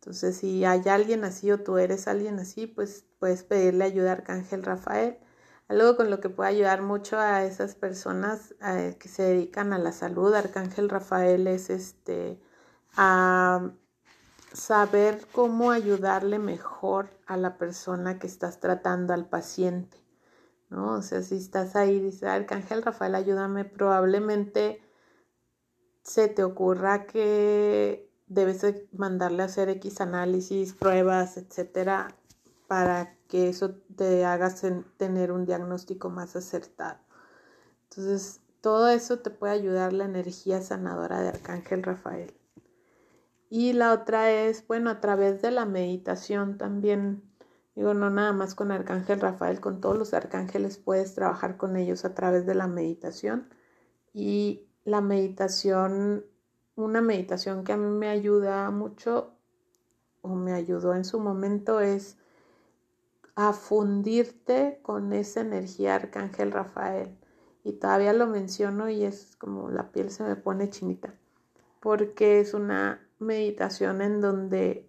Entonces, 0.00 0.38
si 0.38 0.64
hay 0.64 0.88
alguien 0.88 1.22
así 1.22 1.52
o 1.52 1.62
tú 1.62 1.78
eres 1.78 2.08
alguien 2.08 2.40
así, 2.40 2.66
pues 2.66 3.04
puedes 3.20 3.44
pedirle 3.44 3.84
ayuda 3.84 4.10
a 4.10 4.14
Arcángel 4.14 4.64
Rafael. 4.64 5.20
Algo 5.68 5.96
con 5.96 6.10
lo 6.10 6.18
que 6.18 6.30
puede 6.30 6.50
ayudar 6.50 6.82
mucho 6.82 7.16
a 7.16 7.44
esas 7.44 7.76
personas 7.76 8.56
eh, 8.60 8.96
que 8.98 9.06
se 9.06 9.22
dedican 9.22 9.72
a 9.72 9.78
la 9.78 9.92
salud, 9.92 10.34
Arcángel 10.34 10.88
Rafael 10.88 11.46
es 11.46 11.70
este 11.70 12.40
a 12.96 13.70
saber 14.56 15.26
cómo 15.32 15.70
ayudarle 15.70 16.38
mejor 16.38 17.10
a 17.26 17.36
la 17.36 17.58
persona 17.58 18.18
que 18.18 18.26
estás 18.26 18.58
tratando, 18.58 19.12
al 19.12 19.28
paciente, 19.28 19.98
¿no? 20.70 20.94
O 20.94 21.02
sea, 21.02 21.22
si 21.22 21.36
estás 21.36 21.76
ahí 21.76 21.96
y 21.96 22.00
dices, 22.00 22.24
Arcángel 22.24 22.82
Rafael, 22.82 23.14
ayúdame, 23.14 23.66
probablemente 23.66 24.80
se 26.02 26.28
te 26.28 26.42
ocurra 26.42 27.04
que 27.04 28.10
debes 28.28 28.64
mandarle 28.92 29.42
a 29.42 29.46
hacer 29.46 29.68
X 29.68 30.00
análisis, 30.00 30.72
pruebas, 30.72 31.36
etcétera, 31.36 32.16
para 32.66 33.14
que 33.28 33.50
eso 33.50 33.74
te 33.94 34.24
haga 34.24 34.52
tener 34.96 35.32
un 35.32 35.44
diagnóstico 35.44 36.08
más 36.08 36.34
acertado. 36.34 36.98
Entonces, 37.90 38.40
todo 38.62 38.88
eso 38.88 39.18
te 39.18 39.30
puede 39.30 39.52
ayudar 39.52 39.92
la 39.92 40.06
energía 40.06 40.62
sanadora 40.62 41.20
de 41.20 41.28
Arcángel 41.28 41.82
Rafael. 41.82 42.34
Y 43.48 43.72
la 43.72 43.92
otra 43.92 44.30
es, 44.30 44.66
bueno, 44.66 44.90
a 44.90 45.00
través 45.00 45.40
de 45.40 45.50
la 45.50 45.66
meditación 45.66 46.58
también, 46.58 47.22
digo, 47.74 47.94
no 47.94 48.10
nada 48.10 48.32
más 48.32 48.54
con 48.54 48.72
Arcángel 48.72 49.20
Rafael, 49.20 49.60
con 49.60 49.80
todos 49.80 49.96
los 49.96 50.14
arcángeles 50.14 50.78
puedes 50.78 51.14
trabajar 51.14 51.56
con 51.56 51.76
ellos 51.76 52.04
a 52.04 52.14
través 52.14 52.44
de 52.46 52.54
la 52.54 52.66
meditación. 52.66 53.48
Y 54.12 54.66
la 54.84 55.00
meditación, 55.00 56.24
una 56.74 57.00
meditación 57.00 57.62
que 57.62 57.72
a 57.72 57.76
mí 57.76 57.88
me 57.88 58.08
ayuda 58.08 58.70
mucho 58.70 59.34
o 60.22 60.34
me 60.34 60.52
ayudó 60.52 60.94
en 60.94 61.04
su 61.04 61.20
momento 61.20 61.80
es 61.80 62.18
a 63.36 63.52
fundirte 63.52 64.80
con 64.82 65.12
esa 65.12 65.40
energía 65.40 65.94
Arcángel 65.94 66.50
Rafael. 66.50 67.16
Y 67.62 67.74
todavía 67.74 68.12
lo 68.12 68.26
menciono 68.26 68.88
y 68.88 69.04
es 69.04 69.36
como 69.36 69.70
la 69.70 69.92
piel 69.92 70.10
se 70.10 70.22
me 70.24 70.36
pone 70.36 70.70
chinita, 70.70 71.14
porque 71.80 72.40
es 72.40 72.54
una 72.54 73.05
meditación 73.18 74.02
en 74.02 74.20
donde 74.20 74.88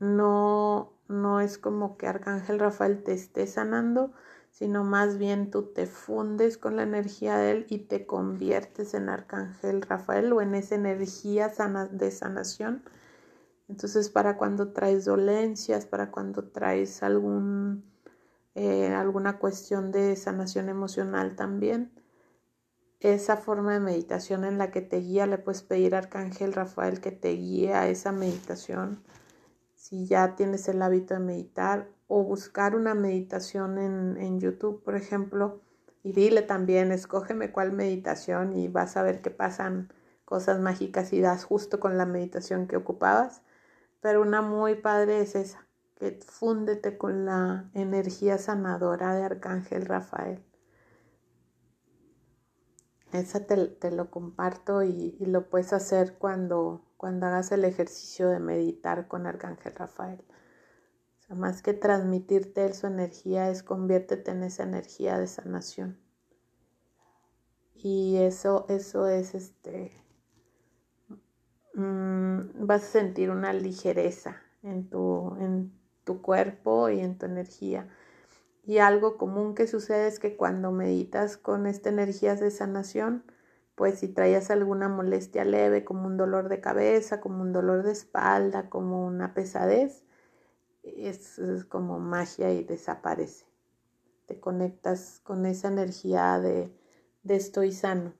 no, 0.00 0.92
no 1.08 1.40
es 1.40 1.58
como 1.58 1.96
que 1.96 2.06
Arcángel 2.06 2.58
Rafael 2.58 3.02
te 3.02 3.12
esté 3.12 3.46
sanando, 3.46 4.12
sino 4.50 4.84
más 4.84 5.18
bien 5.18 5.50
tú 5.50 5.64
te 5.72 5.86
fundes 5.86 6.58
con 6.58 6.76
la 6.76 6.82
energía 6.82 7.36
de 7.36 7.52
él 7.52 7.66
y 7.68 7.78
te 7.78 8.06
conviertes 8.06 8.94
en 8.94 9.08
Arcángel 9.08 9.82
Rafael 9.82 10.32
o 10.32 10.40
en 10.40 10.54
esa 10.54 10.74
energía 10.74 11.52
de 11.90 12.10
sanación. 12.10 12.82
Entonces, 13.68 14.08
para 14.08 14.36
cuando 14.38 14.72
traes 14.72 15.04
dolencias, 15.04 15.84
para 15.84 16.10
cuando 16.10 16.44
traes 16.44 17.02
algún, 17.02 17.84
eh, 18.54 18.88
alguna 18.88 19.38
cuestión 19.38 19.92
de 19.92 20.16
sanación 20.16 20.70
emocional 20.70 21.36
también, 21.36 21.92
esa 23.00 23.36
forma 23.36 23.74
de 23.74 23.80
meditación 23.80 24.44
en 24.44 24.58
la 24.58 24.70
que 24.70 24.80
te 24.80 24.98
guía, 24.98 25.26
le 25.26 25.38
puedes 25.38 25.62
pedir 25.62 25.94
a 25.94 25.98
Arcángel 25.98 26.52
Rafael 26.52 27.00
que 27.00 27.12
te 27.12 27.30
guíe 27.32 27.74
a 27.74 27.88
esa 27.88 28.12
meditación. 28.12 29.02
Si 29.74 30.06
ya 30.06 30.34
tienes 30.34 30.68
el 30.68 30.82
hábito 30.82 31.14
de 31.14 31.20
meditar 31.20 31.88
o 32.08 32.24
buscar 32.24 32.74
una 32.74 32.94
meditación 32.94 33.78
en, 33.78 34.16
en 34.16 34.40
YouTube, 34.40 34.82
por 34.82 34.96
ejemplo, 34.96 35.60
y 36.02 36.12
dile 36.12 36.42
también, 36.42 36.90
escógeme 36.90 37.52
cuál 37.52 37.72
meditación 37.72 38.56
y 38.56 38.68
vas 38.68 38.96
a 38.96 39.02
ver 39.02 39.20
que 39.20 39.30
pasan 39.30 39.92
cosas 40.24 40.60
mágicas 40.60 41.12
y 41.12 41.20
das 41.20 41.44
justo 41.44 41.80
con 41.80 41.96
la 41.96 42.06
meditación 42.06 42.66
que 42.66 42.76
ocupabas. 42.76 43.42
Pero 44.00 44.22
una 44.22 44.42
muy 44.42 44.74
padre 44.74 45.20
es 45.20 45.34
esa, 45.34 45.66
que 45.96 46.18
fúndete 46.24 46.98
con 46.98 47.24
la 47.24 47.70
energía 47.74 48.38
sanadora 48.38 49.14
de 49.14 49.24
Arcángel 49.24 49.86
Rafael. 49.86 50.47
Esa 53.12 53.46
te, 53.46 53.90
lo 53.90 54.10
comparto 54.10 54.82
y, 54.82 55.16
lo 55.20 55.48
puedes 55.48 55.72
hacer 55.72 56.18
cuando, 56.18 56.82
cuando 56.96 57.26
hagas 57.26 57.52
el 57.52 57.64
ejercicio 57.64 58.28
de 58.28 58.38
meditar 58.38 59.08
con 59.08 59.26
Arcángel 59.26 59.74
Rafael. 59.74 60.20
O 60.20 61.22
sea, 61.26 61.36
más 61.36 61.62
que 61.62 61.72
transmitirte 61.72 62.72
su 62.74 62.86
energía, 62.86 63.48
es 63.50 63.62
conviértete 63.62 64.30
en 64.32 64.42
esa 64.42 64.64
energía 64.64 65.18
de 65.18 65.26
sanación. 65.26 65.98
Y 67.74 68.16
eso, 68.16 68.66
eso 68.68 69.06
es 69.06 69.34
este. 69.34 69.92
Mm, 71.74 72.66
vas 72.66 72.82
a 72.82 72.86
sentir 72.86 73.30
una 73.30 73.52
ligereza 73.52 74.42
en 74.62 74.90
tu, 74.90 75.34
en 75.38 75.72
tu 76.04 76.20
cuerpo 76.20 76.90
y 76.90 77.00
en 77.00 77.16
tu 77.16 77.26
energía. 77.26 77.88
Y 78.68 78.80
algo 78.80 79.16
común 79.16 79.54
que 79.54 79.66
sucede 79.66 80.08
es 80.08 80.18
que 80.18 80.36
cuando 80.36 80.72
meditas 80.72 81.38
con 81.38 81.66
esta 81.66 81.88
energía 81.88 82.34
de 82.34 82.50
sanación, 82.50 83.24
pues 83.74 84.00
si 84.00 84.08
traías 84.08 84.50
alguna 84.50 84.90
molestia 84.90 85.46
leve, 85.46 85.86
como 85.86 86.06
un 86.06 86.18
dolor 86.18 86.50
de 86.50 86.60
cabeza, 86.60 87.18
como 87.18 87.40
un 87.40 87.54
dolor 87.54 87.82
de 87.82 87.92
espalda, 87.92 88.68
como 88.68 89.06
una 89.06 89.32
pesadez, 89.32 90.04
es, 90.82 91.40
como 91.70 91.98
magia 91.98 92.52
y 92.52 92.62
desaparece. 92.62 93.46
Te 94.26 94.38
conectas 94.38 95.20
con 95.22 95.46
esa 95.46 95.68
energía 95.68 96.38
de, 96.38 96.70
estoy 97.26 97.72
sano 97.72 98.12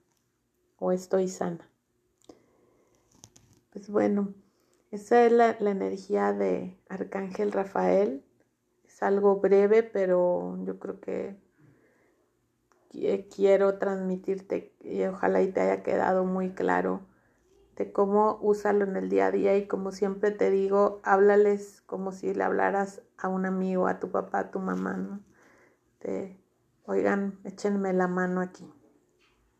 o 0.79 0.91
estoy 0.91 1.27
sana. 1.27 1.69
Pues 3.69 3.87
bueno, 3.87 4.33
esa 4.89 5.27
es 5.27 5.31
la 5.31 5.51
energía 5.59 6.33
de 6.33 6.75
Arcángel 6.89 7.51
Rafael 7.51 8.25
algo 9.03 9.37
breve, 9.37 9.83
pero 9.83 10.57
yo 10.63 10.79
creo 10.79 10.99
que 10.99 11.37
quiero 13.35 13.77
transmitirte 13.77 14.73
y 14.81 15.03
ojalá 15.03 15.41
y 15.41 15.51
te 15.51 15.61
haya 15.61 15.83
quedado 15.83 16.25
muy 16.25 16.51
claro 16.51 17.01
de 17.75 17.91
cómo 17.91 18.37
usarlo 18.41 18.83
en 18.83 18.97
el 18.97 19.09
día 19.09 19.27
a 19.27 19.31
día 19.31 19.57
y 19.57 19.67
como 19.67 19.91
siempre 19.91 20.31
te 20.31 20.49
digo, 20.51 20.99
háblales 21.03 21.81
como 21.85 22.11
si 22.11 22.33
le 22.33 22.43
hablaras 22.43 23.01
a 23.17 23.29
un 23.29 23.45
amigo, 23.45 23.87
a 23.87 23.99
tu 23.99 24.11
papá, 24.11 24.39
a 24.39 24.51
tu 24.51 24.59
mamá, 24.59 24.93
¿no? 24.97 25.21
oigan, 26.85 27.39
échenme 27.43 27.93
la 27.93 28.07
mano 28.07 28.41
aquí. 28.41 28.69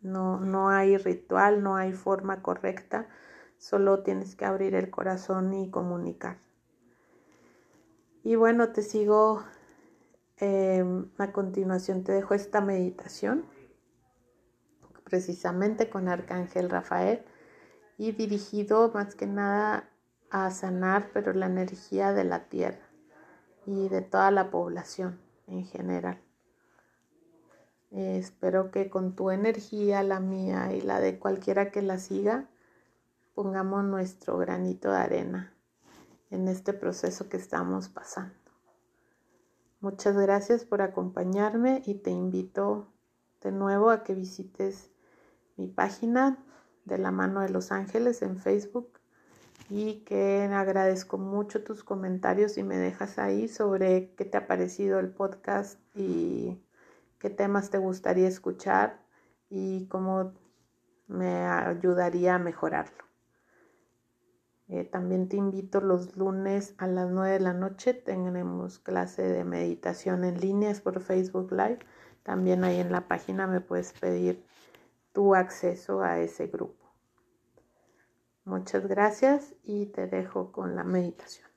No, 0.02 0.39
no 0.39 0.69
hay 0.69 0.97
ritual, 0.97 1.62
no 1.62 1.75
hay 1.75 1.93
forma 1.93 2.41
correcta, 2.41 3.08
solo 3.58 4.04
tienes 4.04 4.36
que 4.36 4.45
abrir 4.45 4.73
el 4.75 4.89
corazón 4.89 5.54
y 5.54 5.69
comunicar. 5.69 6.38
Y 8.23 8.36
bueno, 8.36 8.73
te 8.73 8.82
sigo, 8.82 9.43
em, 10.38 11.10
a 11.17 11.32
continuación 11.32 12.03
te 12.03 12.12
dejo 12.12 12.34
esta 12.34 12.60
meditación, 12.60 13.45
precisamente 15.05 15.89
con 15.89 16.10
Arcángel 16.10 16.69
Rafael, 16.69 17.23
y 17.97 18.12
dirigido 18.12 18.91
más 18.93 19.15
que 19.15 19.25
nada 19.25 19.89
a 20.29 20.51
sanar, 20.51 21.12
pero 21.13 21.34
la 21.34 21.45
energía 21.45 22.13
de 22.13 22.25
la 22.25 22.49
tierra 22.49 22.89
y 23.65 23.88
de 23.89 24.01
toda 24.01 24.32
la 24.32 24.51
población 24.51 25.19
en 25.47 25.65
general. 25.65 26.21
espero 27.91 28.69
que 28.69 28.89
con 28.89 29.15
tu 29.15 29.32
energía, 29.32 30.03
la 30.03 30.19
mía 30.19 30.73
y 30.73 30.82
la 30.82 30.99
de 30.99 31.17
cualquiera 31.17 31.71
que 31.71 31.82
la 31.82 31.97
siga, 31.97 32.47
pongamos 33.34 33.84
nuestro 33.84 34.38
granito 34.38 34.91
de 34.91 34.97
arena 34.97 35.59
en 36.30 36.48
este 36.48 36.74
proceso 36.74 37.30
que 37.30 37.38
estamos 37.38 37.89
pasando. 37.89 38.36
Muchas 39.82 40.18
gracias 40.18 40.65
por 40.65 40.82
acompañarme 40.82 41.82
y 41.86 41.96
te 41.96 42.12
invito 42.12 42.88
de 43.42 43.52
nuevo 43.52 43.89
a 43.89 44.04
que 44.04 44.13
visites 44.13 44.92
mi 45.56 45.68
página 45.68 46.44
de 46.86 46.98
la 46.98 47.12
mano 47.12 47.42
de 47.42 47.50
los 47.50 47.72
ángeles 47.72 48.22
en 48.22 48.38
Facebook 48.38 49.00
y 49.70 50.02
que 50.02 50.50
agradezco 50.52 51.18
mucho 51.18 51.63
tus 51.63 51.84
comentarios 51.84 52.58
y 52.58 52.63
me 52.63 52.78
dejas 52.78 53.20
ahí 53.20 53.48
sobre 53.48 54.13
qué 54.15 54.26
te 54.26 54.38
ha 54.38 54.48
parecido 54.48 55.00
el 55.00 55.10
podcast 55.10 55.80
y 55.96 56.62
qué 57.20 57.30
temas 57.30 57.70
te 57.70 57.78
gustaría 57.78 58.28
escuchar 58.28 59.02
y 59.50 59.86
cómo 59.88 60.34
me 61.08 61.46
ayudaría 61.46 62.36
a 62.36 62.39
mejorarlo. 62.39 63.09
Eh, 64.69 64.84
también 64.84 65.27
te 65.27 65.36
invito 65.36 65.82
los 65.82 66.15
lunes 66.15 66.75
a 66.77 66.86
las 66.86 67.10
9 67.10 67.34
de 67.34 67.39
la 67.39 67.53
noche. 67.53 67.95
Tenemos 67.95 68.77
clase 68.77 69.23
de 69.23 69.43
meditación 69.43 70.23
en 70.23 70.39
líneas 70.39 70.79
por 70.79 71.01
Facebook 71.01 71.51
Live. 71.51 71.79
También 72.21 72.63
ahí 72.63 72.79
en 72.79 72.91
la 72.91 73.08
página 73.08 73.47
me 73.47 73.62
puedes 73.62 73.93
pedir 73.93 74.45
tu 75.12 75.34
acceso 75.34 76.03
a 76.03 76.19
ese 76.19 76.47
grupo. 76.47 76.86
Muchas 78.45 78.86
gracias 78.86 79.55
y 79.63 79.88
te 79.88 80.05
dejo 80.05 80.51
con 80.51 80.75
la 80.75 80.84
meditación. 80.84 81.48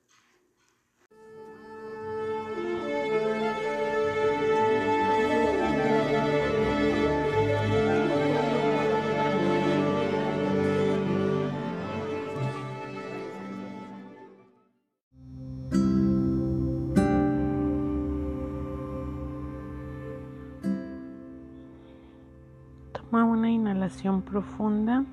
Profunda. 24.01 25.05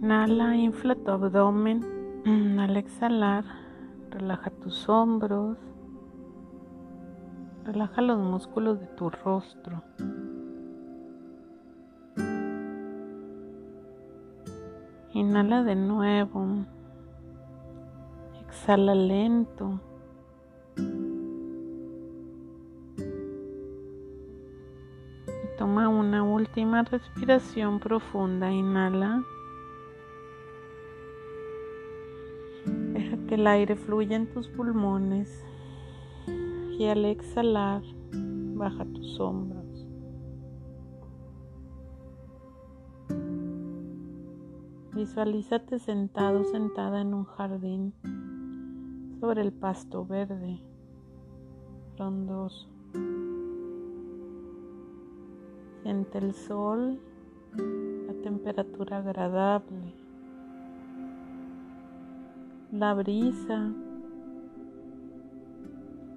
Inhala, 0.00 0.54
infla 0.56 0.94
tu 0.94 1.10
abdomen. 1.10 1.84
Al 2.58 2.76
exhalar, 2.76 3.44
relaja 4.10 4.50
tus 4.50 4.88
hombros. 4.88 5.58
Relaja 7.64 8.00
los 8.00 8.18
músculos 8.18 8.80
de 8.80 8.86
tu 8.86 9.10
rostro. 9.10 9.82
Inhala 15.12 15.62
de 15.62 15.74
nuevo. 15.74 16.64
Exhala 18.46 18.94
lento. 18.94 19.80
Última 26.44 26.82
respiración 26.82 27.80
profunda. 27.80 28.52
Inhala. 28.52 29.24
Deja 32.66 33.16
que 33.26 33.36
el 33.36 33.46
aire 33.46 33.76
fluya 33.76 34.16
en 34.16 34.30
tus 34.30 34.48
pulmones. 34.48 35.42
Y 36.78 36.84
al 36.84 37.06
exhalar, 37.06 37.82
baja 38.12 38.84
tus 38.84 39.18
hombros. 39.18 39.86
Visualízate 44.92 45.78
sentado, 45.78 46.44
sentada 46.44 47.00
en 47.00 47.14
un 47.14 47.24
jardín 47.24 47.94
sobre 49.18 49.40
el 49.40 49.52
pasto 49.52 50.04
verde, 50.04 50.60
frondoso. 51.96 52.73
Siente 55.84 56.16
el 56.16 56.32
sol, 56.32 56.98
la 58.06 58.14
temperatura 58.22 59.00
agradable, 59.00 59.92
la 62.72 62.94
brisa. 62.94 63.70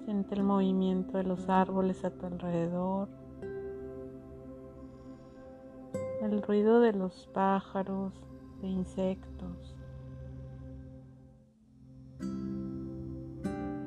Siente 0.06 0.36
el 0.36 0.42
movimiento 0.42 1.18
de 1.18 1.24
los 1.24 1.50
árboles 1.50 2.02
a 2.02 2.10
tu 2.10 2.24
alrededor, 2.24 3.08
el 6.22 6.40
ruido 6.40 6.80
de 6.80 6.94
los 6.94 7.28
pájaros, 7.34 8.14
de 8.62 8.68
insectos. 8.68 9.76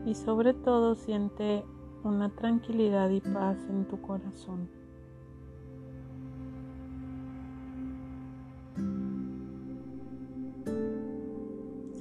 Y 0.06 0.14
sobre 0.14 0.54
todo 0.54 0.94
siente 0.94 1.66
una 2.04 2.30
tranquilidad 2.30 3.10
y 3.10 3.22
paz 3.22 3.58
en 3.68 3.86
tu 3.88 4.00
corazón. 4.00 4.81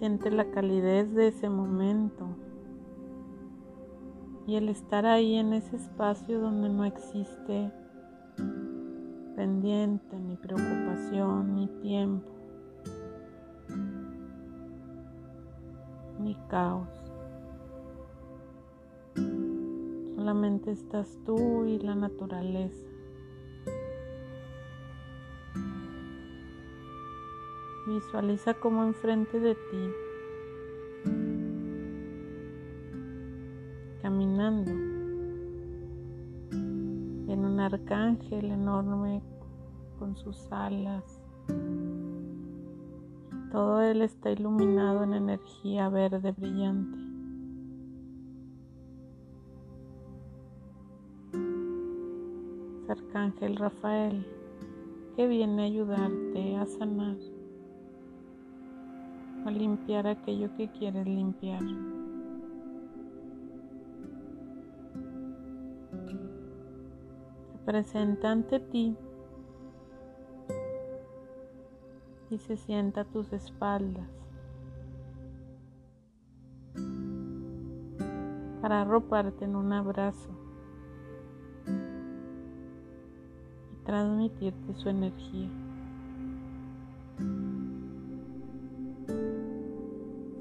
Siente 0.01 0.31
la 0.31 0.51
calidez 0.51 1.15
de 1.15 1.29
ese 1.29 1.49
momento 1.49 2.27
y 4.47 4.57
el 4.57 4.69
estar 4.69 5.07
ahí 5.07 5.37
en 5.37 5.53
ese 5.53 5.77
espacio 5.77 6.41
donde 6.41 6.69
no 6.69 6.85
existe 6.85 7.71
pendiente, 9.37 10.19
ni 10.19 10.37
preocupación, 10.37 11.55
ni 11.55 11.69
tiempo. 11.83 12.41
ni 16.21 16.35
caos. 16.49 16.89
Solamente 20.15 20.71
estás 20.71 21.19
tú 21.25 21.65
y 21.65 21.79
la 21.79 21.95
naturaleza. 21.95 22.90
Visualiza 27.91 28.55
como 28.55 28.85
enfrente 28.85 29.41
de 29.41 29.55
ti, 29.55 29.91
caminando, 34.01 34.71
en 37.33 37.45
un 37.45 37.61
arcángel 37.61 38.45
enorme 38.47 39.23
con 39.99 40.17
sus 40.17 40.51
alas 40.53 41.21
todo 43.51 43.81
él 43.81 44.03
está 44.03 44.31
iluminado 44.31 45.03
en 45.03 45.13
energía 45.13 45.89
verde 45.89 46.31
brillante. 46.31 46.99
Arcángel 52.89 53.57
Rafael 53.57 54.25
que 55.17 55.27
viene 55.27 55.63
a 55.63 55.67
ayudarte 55.67 56.57
a 56.57 56.67
sanar, 56.67 57.17
a 59.51 59.53
limpiar 59.53 60.07
aquello 60.07 60.49
que 60.57 60.69
quieres 60.71 61.05
limpiar. 61.05 61.61
Se 67.51 67.59
presenta 67.65 68.31
ante 68.31 68.61
ti 68.61 68.97
y 72.31 72.39
se 72.39 72.57
sienta 72.57 73.01
a 73.01 73.05
tus 73.05 73.33
espaldas 73.33 74.09
para 78.63 78.83
arroparte 78.83 79.47
en 79.47 79.57
un 79.57 79.73
abrazo 79.73 80.31
y 83.73 83.85
transmitirte 83.85 84.75
su 84.75 84.89
energía. 84.89 85.70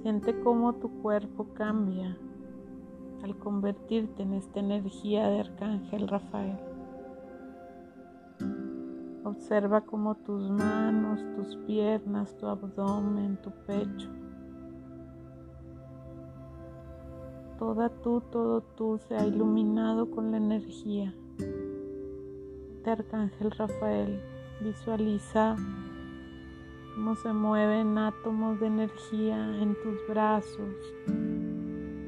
Siente 0.10 0.40
cómo 0.40 0.74
tu 0.74 0.90
cuerpo 1.04 1.54
cambia 1.54 2.18
al 3.22 3.38
convertirte 3.38 4.24
en 4.24 4.34
esta 4.34 4.60
energía 4.60 5.28
de 5.28 5.42
Arcángel 5.42 6.08
Rafael. 6.08 6.58
Observa 9.24 9.82
cómo 9.82 10.16
tus 10.16 10.50
manos, 10.50 11.20
tus 11.36 11.56
piernas, 11.68 12.36
tu 12.38 12.48
abdomen, 12.48 13.38
tu 13.44 13.52
pecho, 13.68 14.10
toda 17.60 17.90
tú, 17.90 18.24
todo 18.32 18.62
tú 18.62 18.98
se 19.08 19.16
ha 19.16 19.28
iluminado 19.28 20.10
con 20.10 20.32
la 20.32 20.38
energía 20.38 21.14
de 22.84 22.90
Arcángel 22.90 23.52
Rafael. 23.52 24.20
Visualiza 24.60 25.56
cómo 27.00 27.16
se 27.16 27.32
mueven 27.32 27.98
átomos 27.98 28.60
de 28.60 28.68
energía 28.68 29.58
en 29.62 29.74
tus 29.82 30.06
brazos, 30.10 30.76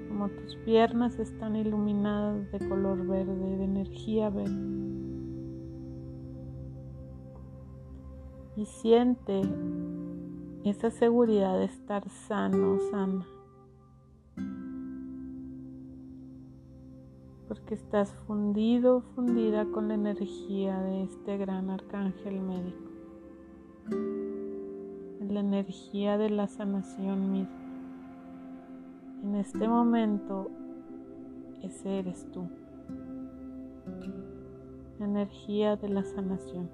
como 0.09 0.27
tus 0.27 0.57
piernas 0.65 1.17
están 1.17 1.55
iluminadas 1.55 2.51
de 2.51 2.59
color 2.67 3.07
verde, 3.07 3.55
de 3.55 3.63
energía 3.63 4.29
verde. 4.29 4.81
y 8.57 8.65
siente 8.65 9.41
esa 10.65 10.91
seguridad 10.91 11.57
de 11.57 11.65
estar 11.65 12.09
sano, 12.09 12.77
sana. 12.91 13.25
Porque 17.47 17.75
estás 17.75 18.13
fundido, 18.27 19.03
fundida 19.15 19.65
con 19.71 19.87
la 19.87 19.93
energía 19.93 20.81
de 20.81 21.03
este 21.03 21.37
gran 21.37 21.69
arcángel 21.69 22.41
médico. 22.41 22.91
La 25.29 25.41
energía 25.41 26.17
de 26.17 26.31
la 26.31 26.47
sanación 26.47 27.31
misma. 27.31 27.53
En 29.23 29.35
este 29.35 29.67
momento, 29.67 30.49
ese 31.61 31.99
eres 31.99 32.25
tú. 32.31 32.49
energía 34.99 35.75
de 35.75 35.89
la 35.89 36.03
sanación. 36.03 36.69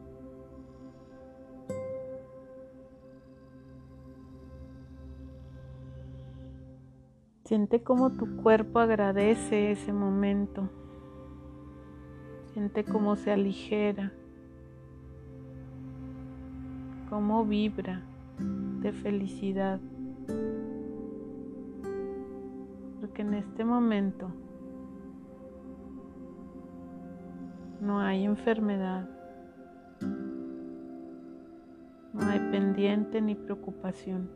Siente 7.43 7.83
cómo 7.83 8.11
tu 8.11 8.37
cuerpo 8.37 8.79
agradece 8.79 9.71
ese 9.71 9.91
momento. 9.91 10.69
Siente 12.53 12.85
cómo 12.85 13.17
se 13.17 13.31
aligera, 13.31 14.13
cómo 17.09 17.45
vibra 17.45 18.03
de 18.39 18.91
felicidad. 18.91 19.79
Porque 22.99 23.21
en 23.21 23.33
este 23.33 23.63
momento 23.63 24.31
no 27.81 27.99
hay 27.99 28.25
enfermedad, 28.25 29.09
no 32.13 32.21
hay 32.21 32.39
pendiente 32.51 33.21
ni 33.21 33.35
preocupación. 33.35 34.29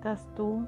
estás 0.00 0.26
tú 0.34 0.66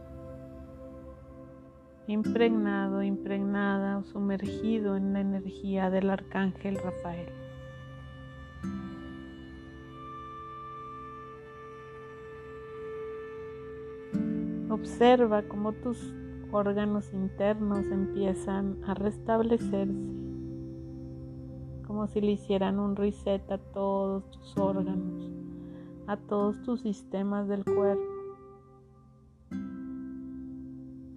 impregnado, 2.07 3.03
impregnada 3.03 3.97
o 3.97 4.03
sumergido 4.05 4.95
en 4.99 5.15
la 5.15 5.21
energía 5.21 5.89
del 5.89 6.11
arcángel 6.11 6.77
Rafael. 6.77 7.42
Observa 14.73 15.43
cómo 15.43 15.75
tus 15.75 16.15
órganos 16.51 17.13
internos 17.13 17.85
empiezan 17.89 18.83
a 18.87 18.95
restablecerse, 18.95 19.93
como 21.87 22.07
si 22.07 22.23
le 22.23 22.33
hicieran 22.33 22.79
un 22.79 22.97
reset 22.97 23.43
a 23.53 23.59
todos 23.59 24.31
tus 24.31 24.57
órganos, 24.57 25.31
a 26.07 26.17
todos 26.17 26.63
tus 26.63 26.81
sistemas 26.81 27.49
del 27.49 27.67
cuerpo. 27.67 28.03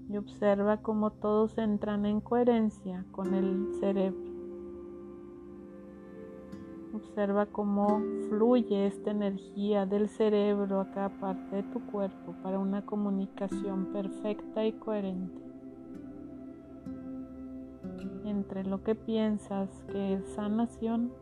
Y 0.10 0.18
observa 0.18 0.82
cómo 0.82 1.12
todos 1.12 1.58
entran 1.58 2.06
en 2.06 2.20
coherencia 2.20 3.06
con 3.13 3.34
el 3.34 3.74
cerebro. 3.80 4.25
Observa 7.08 7.46
cómo 7.46 8.02
fluye 8.30 8.88
esta 8.88 9.12
energía 9.12 9.86
del 9.86 10.10
cerebro 10.10 10.82
a 10.82 10.91
cada 10.91 11.10
parte 11.10 11.58
de 11.58 11.63
tu 11.63 11.80
cuerpo 11.86 12.34
para 12.44 12.60
una 12.60 12.86
comunicación 12.86 13.94
perfecta 13.94 14.65
y 14.65 14.74
coherente 14.74 15.41
entre 18.26 18.63
lo 18.65 18.84
que 18.84 18.96
piensas 18.96 19.70
que 19.91 20.13
es 20.15 20.26
sanación 20.34 21.13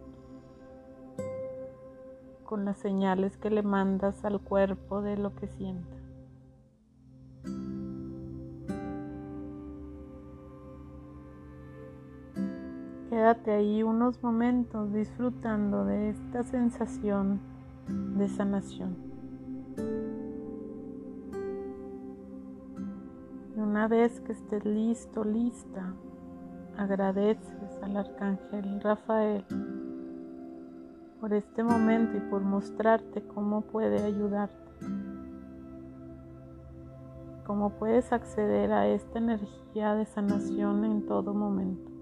con 2.43 2.65
las 2.65 2.77
señales 2.77 3.37
que 3.37 3.49
le 3.49 3.61
mandas 3.61 4.23
al 4.25 4.39
cuerpo 4.39 5.01
de 5.01 5.17
lo 5.17 5.35
que 5.35 5.47
sienta. 5.47 6.02
Quédate 13.33 13.51
ahí 13.51 13.81
unos 13.81 14.21
momentos 14.21 14.93
disfrutando 14.93 15.85
de 15.85 16.11
esta 16.11 16.43
sensación 16.43 17.39
de 17.87 18.27
sanación. 18.27 18.95
Y 23.55 23.59
una 23.59 23.87
vez 23.87 24.19
que 24.21 24.33
estés 24.33 24.63
listo, 24.65 25.23
lista, 25.23 25.95
agradeces 26.77 27.81
al 27.81 27.97
arcángel 27.97 28.79
Rafael 28.81 29.43
por 31.19 31.33
este 31.33 31.63
momento 31.63 32.15
y 32.17 32.19
por 32.29 32.43
mostrarte 32.43 33.23
cómo 33.33 33.61
puede 33.61 34.03
ayudarte, 34.03 34.71
cómo 37.47 37.71
puedes 37.79 38.13
acceder 38.13 38.71
a 38.71 38.87
esta 38.89 39.17
energía 39.17 39.95
de 39.95 40.05
sanación 40.05 40.85
en 40.85 41.07
todo 41.07 41.33
momento. 41.33 41.92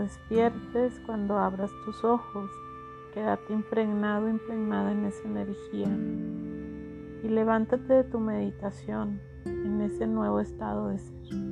Despiertes, 0.00 1.00
cuando 1.06 1.38
abras 1.38 1.70
tus 1.84 2.02
ojos, 2.04 2.50
quédate 3.14 3.52
impregnado, 3.52 4.28
impregnada 4.28 4.92
en 4.92 5.04
esa 5.04 5.28
energía 5.28 5.88
y 7.22 7.28
levántate 7.28 7.94
de 7.94 8.04
tu 8.04 8.18
meditación 8.18 9.20
en 9.44 9.80
ese 9.82 10.06
nuevo 10.06 10.40
estado 10.40 10.88
de 10.88 10.98
ser. 10.98 11.49